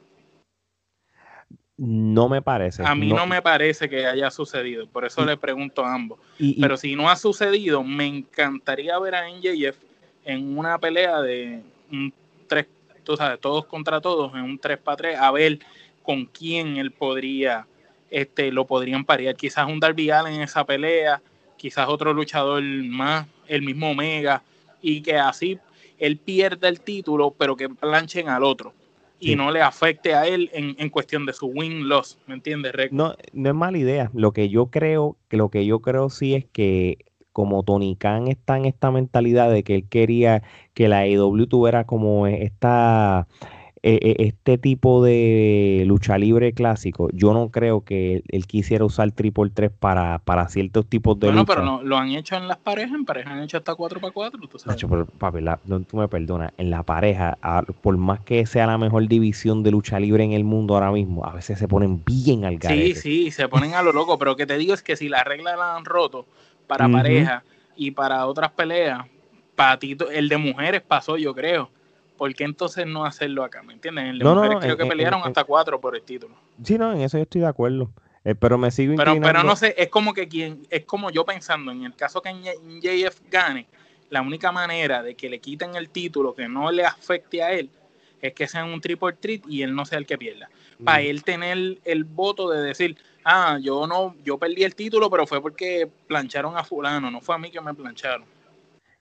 [1.79, 2.83] no me parece.
[2.85, 6.19] A mí no, me parece que haya sucedido, por eso le pregunto a ambos.
[6.61, 9.77] Pero si no ha sucedido, me encantaría ver a NJF
[10.25, 11.63] en una pelea de
[11.93, 12.13] un
[12.49, 12.67] 3,
[13.05, 15.61] tú sabes, todos contra todos, en un 3 para 3, a ver
[16.03, 17.65] con quién él podría,
[18.11, 19.37] este, lo podrían parear.
[19.37, 21.23] Quizás un Darby Allin en esa pelea,
[21.57, 24.43] quizás otro luchador más, el mismo Omega,
[24.83, 25.61] y que así
[25.97, 28.73] él pierda el título, pero que planchen al otro
[29.21, 33.49] y no le afecte a él en, cuestión de su win-loss, ¿me entiendes, No, no
[33.49, 34.11] es mala idea.
[34.15, 36.99] Lo que yo creo, lo que yo creo sí es que
[37.33, 40.43] como Tony Khan está en esta mentalidad de que él quería
[40.75, 43.29] que la AEW tuviera como esta
[43.91, 49.13] eh, eh, este tipo de lucha libre clásico, yo no creo que él, quisiera usar
[49.13, 51.47] triple 3 para, para ciertos tipos de lucha.
[51.47, 54.13] pero no, lo han hecho en las parejas, en parejas han hecho hasta 4 para
[54.13, 54.85] 4, tú sabes.
[55.17, 55.39] papi,
[55.89, 57.39] tú me perdonas, en la pareja,
[57.81, 61.25] por más que sea la mejor división de lucha libre en el mundo ahora mismo,
[61.25, 62.95] a veces se ponen bien al garete.
[62.95, 65.25] Sí, sí, se ponen a lo loco, pero que te digo es que si las
[65.25, 66.27] reglas la han roto
[66.67, 67.43] para pareja
[67.75, 69.07] y para otras peleas,
[69.57, 71.71] para ti, el de mujeres pasó, yo creo
[72.19, 73.63] ¿por qué entonces no hacerlo acá?
[73.63, 74.05] ¿Me entiendes?
[74.05, 76.35] En no, no, creo que pelearon hasta cuatro por el título.
[76.63, 77.91] Sí, no, en eso yo estoy de acuerdo.
[78.25, 81.25] Eh, pero me sigo pero, pero no sé, es como que quien, es como yo
[81.25, 82.31] pensando, en el caso que
[82.83, 83.67] JF gane,
[84.11, 87.71] la única manera de que le quiten el título que no le afecte a él
[88.21, 90.51] es que sea un triple treat y él no sea el que pierda.
[90.85, 91.07] Para mm.
[91.07, 95.41] él tener el voto de decir, ah, yo no, yo perdí el título, pero fue
[95.41, 98.27] porque plancharon a fulano, no fue a mí que me plancharon.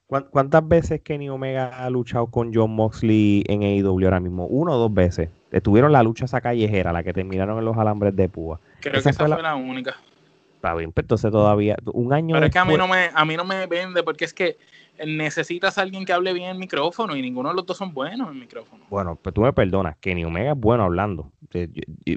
[0.08, 4.46] ¿Cuántas veces Kenny Omega ha luchado con John Moxley en AEW ahora mismo?
[4.46, 5.28] ¿Uno o dos veces?
[5.52, 8.58] Estuvieron la lucha esa callejera, la que terminaron en los alambres de púa.
[8.80, 9.54] Creo que esa fue la...
[9.54, 9.96] única.
[10.54, 13.24] Está bien, pero entonces todavía, un año Pero es que a mí, no me, a
[13.26, 14.56] mí no me vende, porque es que
[15.06, 18.28] necesitas a alguien que hable bien el micrófono y ninguno de los dos son buenos
[18.28, 18.86] en el micrófono.
[18.88, 21.30] Bueno, pues tú me perdonas, Kenny Omega es bueno hablando.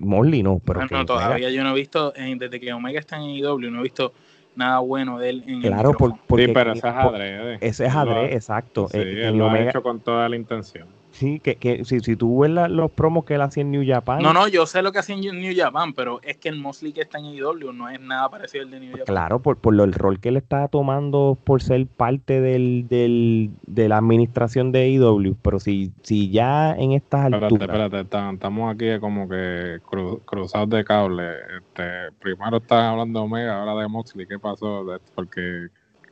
[0.01, 0.85] Mosley no, pero.
[0.89, 4.13] No, todavía yo no he visto, desde que Omega está en AEW, no he visto
[4.55, 7.57] nada bueno de él en Claro, por, porque sí, pero ese es adrede.
[7.61, 8.87] Ese es adrede, exacto.
[8.89, 10.87] Sí, él lo ha hecho con toda la intención.
[11.11, 14.21] Sí, que, que si, si tú ves los promos que él hacía en New Japan.
[14.21, 16.93] No, no, yo sé lo que hacía en New Japan, pero es que el Mosley
[16.93, 19.05] que está en IW no es nada parecido al de New Japan.
[19.05, 23.51] Claro, por, por lo, el rol que él está tomando por ser parte del, del,
[23.67, 25.35] de la administración de IW.
[25.41, 27.51] Pero si, si ya en estas alturas.
[27.51, 29.79] Espérate, espérate, estamos aquí como que
[30.25, 31.23] cruzados de cable.
[31.57, 34.25] Este, primero están hablando de Omega, ahora de Mosley.
[34.25, 34.85] ¿Qué pasó?
[35.13, 35.69] Porque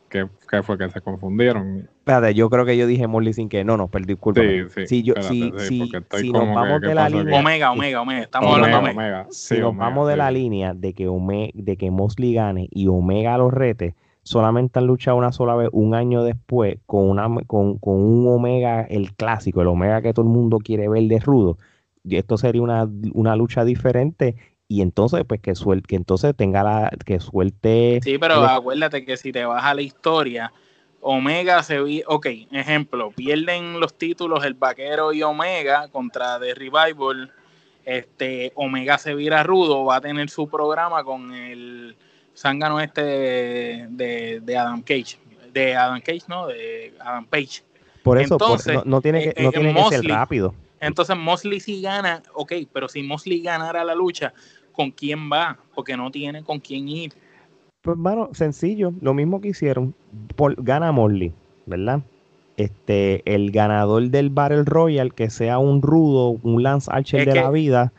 [0.10, 0.28] ¿Qué,
[0.64, 1.88] fue que se confundieron?
[2.10, 3.64] Espérate, yo creo que yo dije Morley sin que.
[3.64, 4.42] No, no, perdí, disculpa.
[4.42, 4.88] Sí, sí.
[4.88, 7.40] Si, yo, si, si, si nos vamos de la línea.
[7.40, 8.22] Omega, Omega, Omega.
[8.24, 9.28] Estamos hablando de Omega.
[9.30, 13.38] si nos vamos de la línea de que, Omega, de que Mosley gane y Omega
[13.38, 13.94] los rete,
[14.24, 18.82] solamente han luchado una sola vez, un año después, con, una, con, con un Omega,
[18.82, 21.60] el clásico, el Omega que todo el mundo quiere ver de rudo.
[22.04, 24.36] Y esto sería una, una lucha diferente
[24.68, 29.16] y entonces pues que suelte, que entonces tenga la que suelte Sí, pero acuérdate que
[29.16, 30.52] si te vas a la historia,
[31.02, 37.32] Omega se vi, ok, ejemplo, pierden los títulos el Vaquero y Omega contra The Revival.
[37.86, 41.96] Este Omega se vira rudo, va a tener su programa con el
[42.36, 45.18] zángano este de, de, Adam Cage,
[45.54, 47.64] de Adam Cage, no, de Adam Page.
[48.04, 48.38] Por eso
[48.86, 50.54] no, tiene que, no tiene que ser rápido.
[50.80, 54.34] Entonces Mosley si gana, ok, pero si Mosley ganara la lucha,
[54.72, 57.14] con quién va, porque no tiene con quién ir.
[57.82, 59.96] Pues, bueno, sencillo, lo mismo que hicieron.
[60.36, 61.34] Por, gana Morley,
[61.66, 62.02] ¿verdad?
[62.58, 67.50] Este, el ganador del Battle Royal, que sea un rudo, un Lance Archer de la
[67.50, 67.94] vida,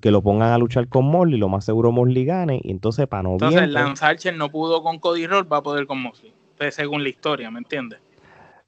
[0.00, 3.24] que lo pongan a luchar con Morley, lo más seguro Morley gane, y entonces para
[3.24, 6.32] no Entonces Lance Archer no pudo con Cody Roll, va a poder con Morley.
[6.56, 8.00] Pues, según la historia, ¿me entiendes?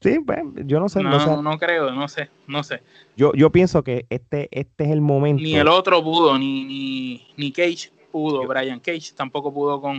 [0.00, 1.02] Sí, pues, yo no sé.
[1.02, 2.82] No, no, creo, no sé, no sé.
[3.16, 5.42] Yo, yo pienso que este, este es el momento.
[5.42, 9.98] Ni el otro pudo, ni, ni, ni Cage pudo, Brian Cage tampoco pudo con,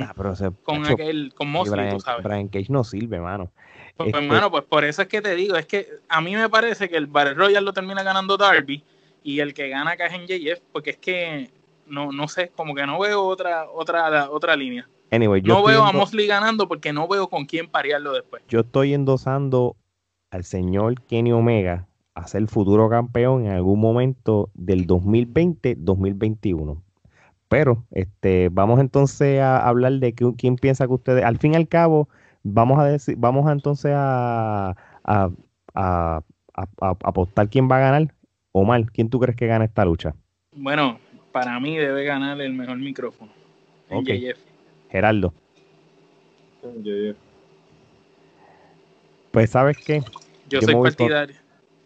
[0.63, 2.23] con aquel, con Mosley, tú sabes.
[2.23, 3.51] Brian Cage no sirve, mano.
[3.97, 6.49] Pues, hermano, este pues por eso es que te digo, es que a mí me
[6.49, 8.83] parece que el Battle Royal lo termina ganando Darby
[9.23, 11.49] y el que gana acá es en JF, porque es que
[11.87, 14.87] no, no sé, como que no veo otra, otra, otra línea.
[15.11, 18.43] Anyway, no veo a Mosley ganando porque no veo con quién parearlo después.
[18.47, 19.75] Yo estoy endosando
[20.31, 26.81] al señor Kenny Omega a ser futuro campeón en algún momento del 2020-2021.
[27.51, 31.67] Pero este, vamos entonces a hablar de quién piensa que ustedes, al fin y al
[31.67, 32.07] cabo,
[32.43, 34.73] vamos a decir, vamos a entonces a,
[35.03, 36.21] a,
[36.77, 38.15] apostar quién va a ganar.
[38.53, 40.15] Omar, ¿quién tú crees que gana esta lucha?
[40.55, 40.97] Bueno,
[41.33, 43.33] para mí debe ganar el mejor micrófono.
[43.89, 44.31] Okay.
[44.89, 45.33] Geraldo.
[49.31, 50.01] Pues sabes qué?
[50.47, 51.35] Yo, soy partidario.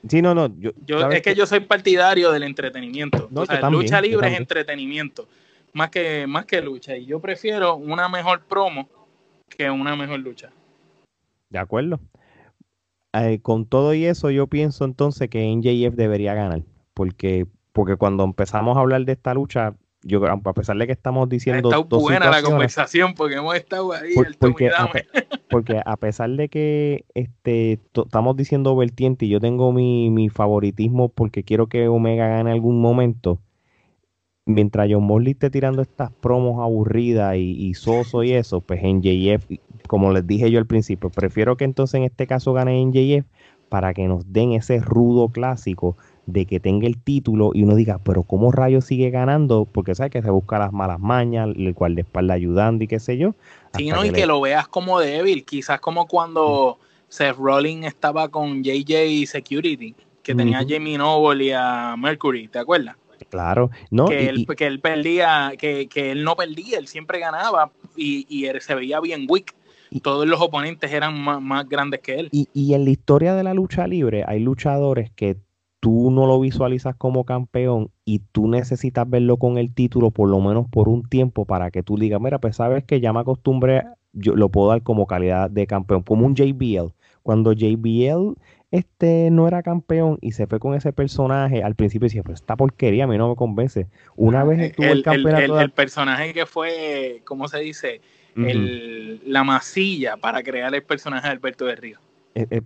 [0.07, 0.53] Sí, no, no.
[0.59, 3.29] Yo, es que, yo soy partidario del entretenimiento.
[3.71, 5.27] lucha libre es entretenimiento,
[5.75, 6.95] más que, más que lucha.
[6.95, 8.87] Y yo prefiero una mejor promo
[9.49, 10.51] que una mejor lucha.
[11.49, 11.99] De acuerdo.
[13.13, 16.63] Eh, con todo y eso, yo pienso entonces que NJF debería ganar.
[16.93, 21.27] Porque, porque cuando empezamos a hablar de esta lucha, yo a pesar de que estamos
[21.27, 24.87] diciendo estado buena la conversación porque hemos estado ahí porque, a,
[25.49, 31.09] porque, a, pesar de que este estamos diciendo vertiente y yo tengo mi, mi, favoritismo
[31.09, 33.39] porque quiero que Omega gane algún momento
[34.45, 39.01] mientras John Mosley esté tirando estas promos aburridas y, y soso y eso pues en
[39.01, 42.93] JF como les dije yo al principio prefiero que entonces en este caso gane en
[42.93, 43.25] JF
[43.69, 47.99] para que nos den ese rudo clásico de que tenga el título y uno diga,
[48.03, 49.65] pero ¿cómo rayos sigue ganando?
[49.65, 52.99] Porque sabe que se busca las malas mañas, el cual de espalda ayudando y qué
[52.99, 53.35] sé yo.
[53.75, 56.79] Sí, no, y que lo veas como débil, quizás como cuando
[57.09, 59.93] Seth Rollins estaba con JJ Security,
[60.23, 62.95] que tenía a Jamie Noble y a Mercury, ¿te acuerdas?
[63.29, 64.05] Claro, no.
[64.05, 68.45] Que, él, que él perdía, que, que, él no perdía, él siempre ganaba y, y
[68.45, 69.55] él se veía bien weak.
[70.01, 72.29] Todos los oponentes eran más, más grandes que él.
[72.31, 75.37] Y, y, en la historia de la lucha libre hay luchadores que
[75.85, 80.39] tú no lo visualizas como campeón y tú necesitas verlo con el título por lo
[80.39, 83.83] menos por un tiempo para que tú digas, mira, pues sabes que ya me acostumbré,
[84.11, 86.91] yo lo puedo dar como calidad de campeón, como un JBL.
[87.21, 88.35] Cuando JBL
[88.75, 92.55] este no era campeón y se fue con ese personaje, al principio decía, pues esta
[92.55, 93.87] porquería a mí no me convence.
[94.15, 95.59] Una vez estuvo el, campeonato.
[95.59, 98.01] El, personaje que fue, ¿cómo se dice?
[98.35, 101.99] la masilla para crear el personaje de Alberto de Río.
[102.35, 102.61] Eh, eh,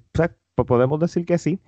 [0.56, 1.60] podemos decir que sí.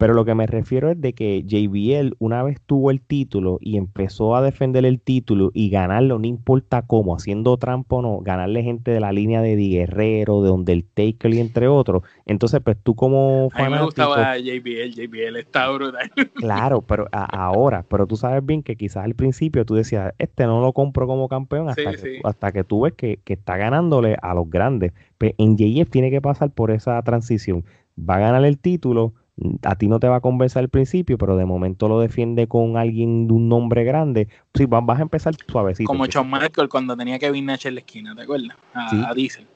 [0.00, 3.76] Pero lo que me refiero es de que JBL una vez tuvo el título y
[3.76, 8.62] empezó a defender el título y ganarlo, no importa cómo, haciendo trampa o no, ganarle
[8.62, 12.02] gente de la línea de Di Guerrero, de Undertaker y entre otros.
[12.24, 13.66] Entonces, pues tú como fanático...
[13.66, 16.10] A mí me gustaba JBL, JBL está brutal.
[16.34, 20.62] Claro, pero ahora, pero tú sabes bien que quizás al principio tú decías, este no
[20.62, 24.32] lo compro como campeón hasta, que, hasta que tú ves que, que, está ganándole a
[24.32, 24.94] los grandes.
[25.18, 27.66] Pues en JF tiene que pasar por esa transición.
[27.98, 29.12] Va a ganar el título
[29.62, 32.76] a ti no te va a convencer al principio, pero de momento lo defiende con
[32.76, 35.86] alguien de un nombre grande, sí, vas a empezar suavecito.
[35.86, 38.56] Como John Michael cuando tenía que Nash en la esquina, ¿te acuerdas?
[38.74, 39.46] A, Diesel.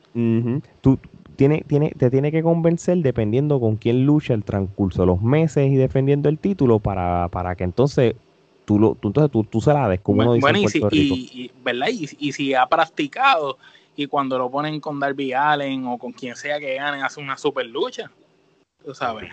[0.80, 0.98] Tú,
[1.36, 5.70] tiene, tiene, te tiene que convencer dependiendo con quién lucha el transcurso de los meses
[5.70, 8.14] y defendiendo el título para, para que entonces
[8.64, 11.08] tú, lo, tú, entonces tú, tú se la des como uno dice en Puerto y,
[11.08, 11.88] si, y, ¿verdad?
[11.88, 13.58] Y, si ha practicado
[13.96, 17.36] y cuando lo ponen con Darby Allen o con quien sea que gane hace una
[17.36, 18.10] super lucha,
[18.84, 19.30] tú sabes.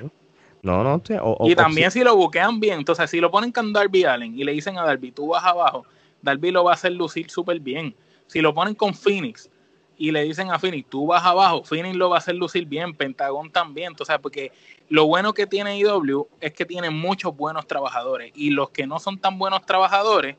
[0.64, 1.01] No, no,
[1.47, 2.03] y también si...
[2.03, 5.12] lo buquean bien, entonces si lo ponen con Darby Allen y le dicen a Darby,
[5.12, 5.86] tú vas abajo,
[6.22, 7.95] Darby lo va a hacer lucir súper bien.
[8.28, 9.49] Si lo ponen con Phoenix
[9.97, 12.93] y le dicen a Phoenix, tú vas abajo, Phoenix lo va a hacer lucir bien,
[12.93, 14.51] Pentagón también, entonces, porque
[14.88, 18.99] lo bueno que tiene IW es que tiene muchos buenos trabajadores y los que no
[18.99, 20.38] son tan buenos trabajadores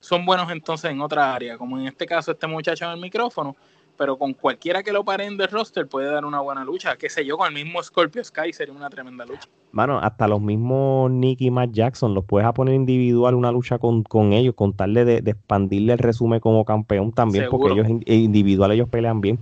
[0.00, 3.56] son buenos entonces en otra área, como en este caso este muchacho en el micrófono,
[4.00, 6.96] pero con cualquiera que lo paren del roster puede dar una buena lucha.
[6.96, 9.46] Qué sé yo, con el mismo Scorpio Sky sería una tremenda lucha.
[9.72, 13.78] Mano, hasta los mismos Nick y Matt Jackson los puedes a poner individual una lucha
[13.78, 18.88] con, ellos, con tal de, expandirle el resumen como campeón también, porque ellos individual ellos
[18.88, 19.38] pelean bien.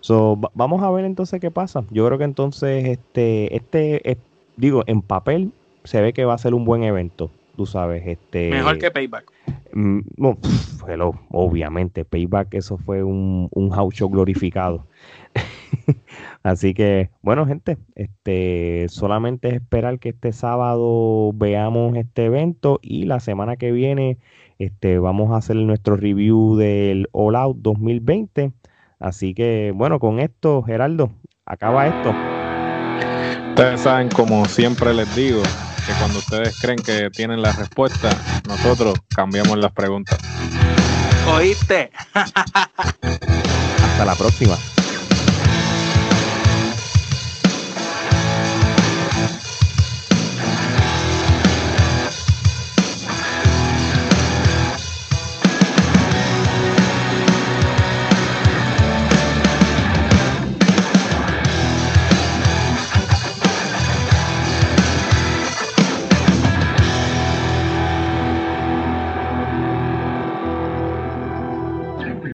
[0.00, 1.84] So, vamos a ver entonces qué pasa.
[1.90, 4.16] Yo creo que entonces este, este,
[4.56, 5.52] digo, en papel
[5.84, 7.30] se ve que va a ser un buen evento,
[7.60, 8.02] tú sabes.
[8.06, 9.30] Este, Mejor que Payback.
[9.74, 10.38] Mm, no,
[11.28, 14.86] obviamente, Payback, eso fue un, un house show glorificado.
[16.42, 23.04] Así que, bueno, gente, este solamente es esperar que este sábado veamos este evento y
[23.04, 24.16] la semana que viene
[24.58, 28.52] este, vamos a hacer nuestro review del All Out 2020.
[28.98, 31.12] Así que, bueno, con esto, Geraldo,
[31.44, 32.14] acaba esto.
[33.50, 35.42] Ustedes saben, como siempre les digo,
[35.86, 38.10] que cuando ustedes creen que tienen la respuesta,
[38.46, 40.18] nosotros cambiamos las preguntas.
[41.28, 41.90] ¿Oíste?
[42.14, 44.56] Hasta la próxima.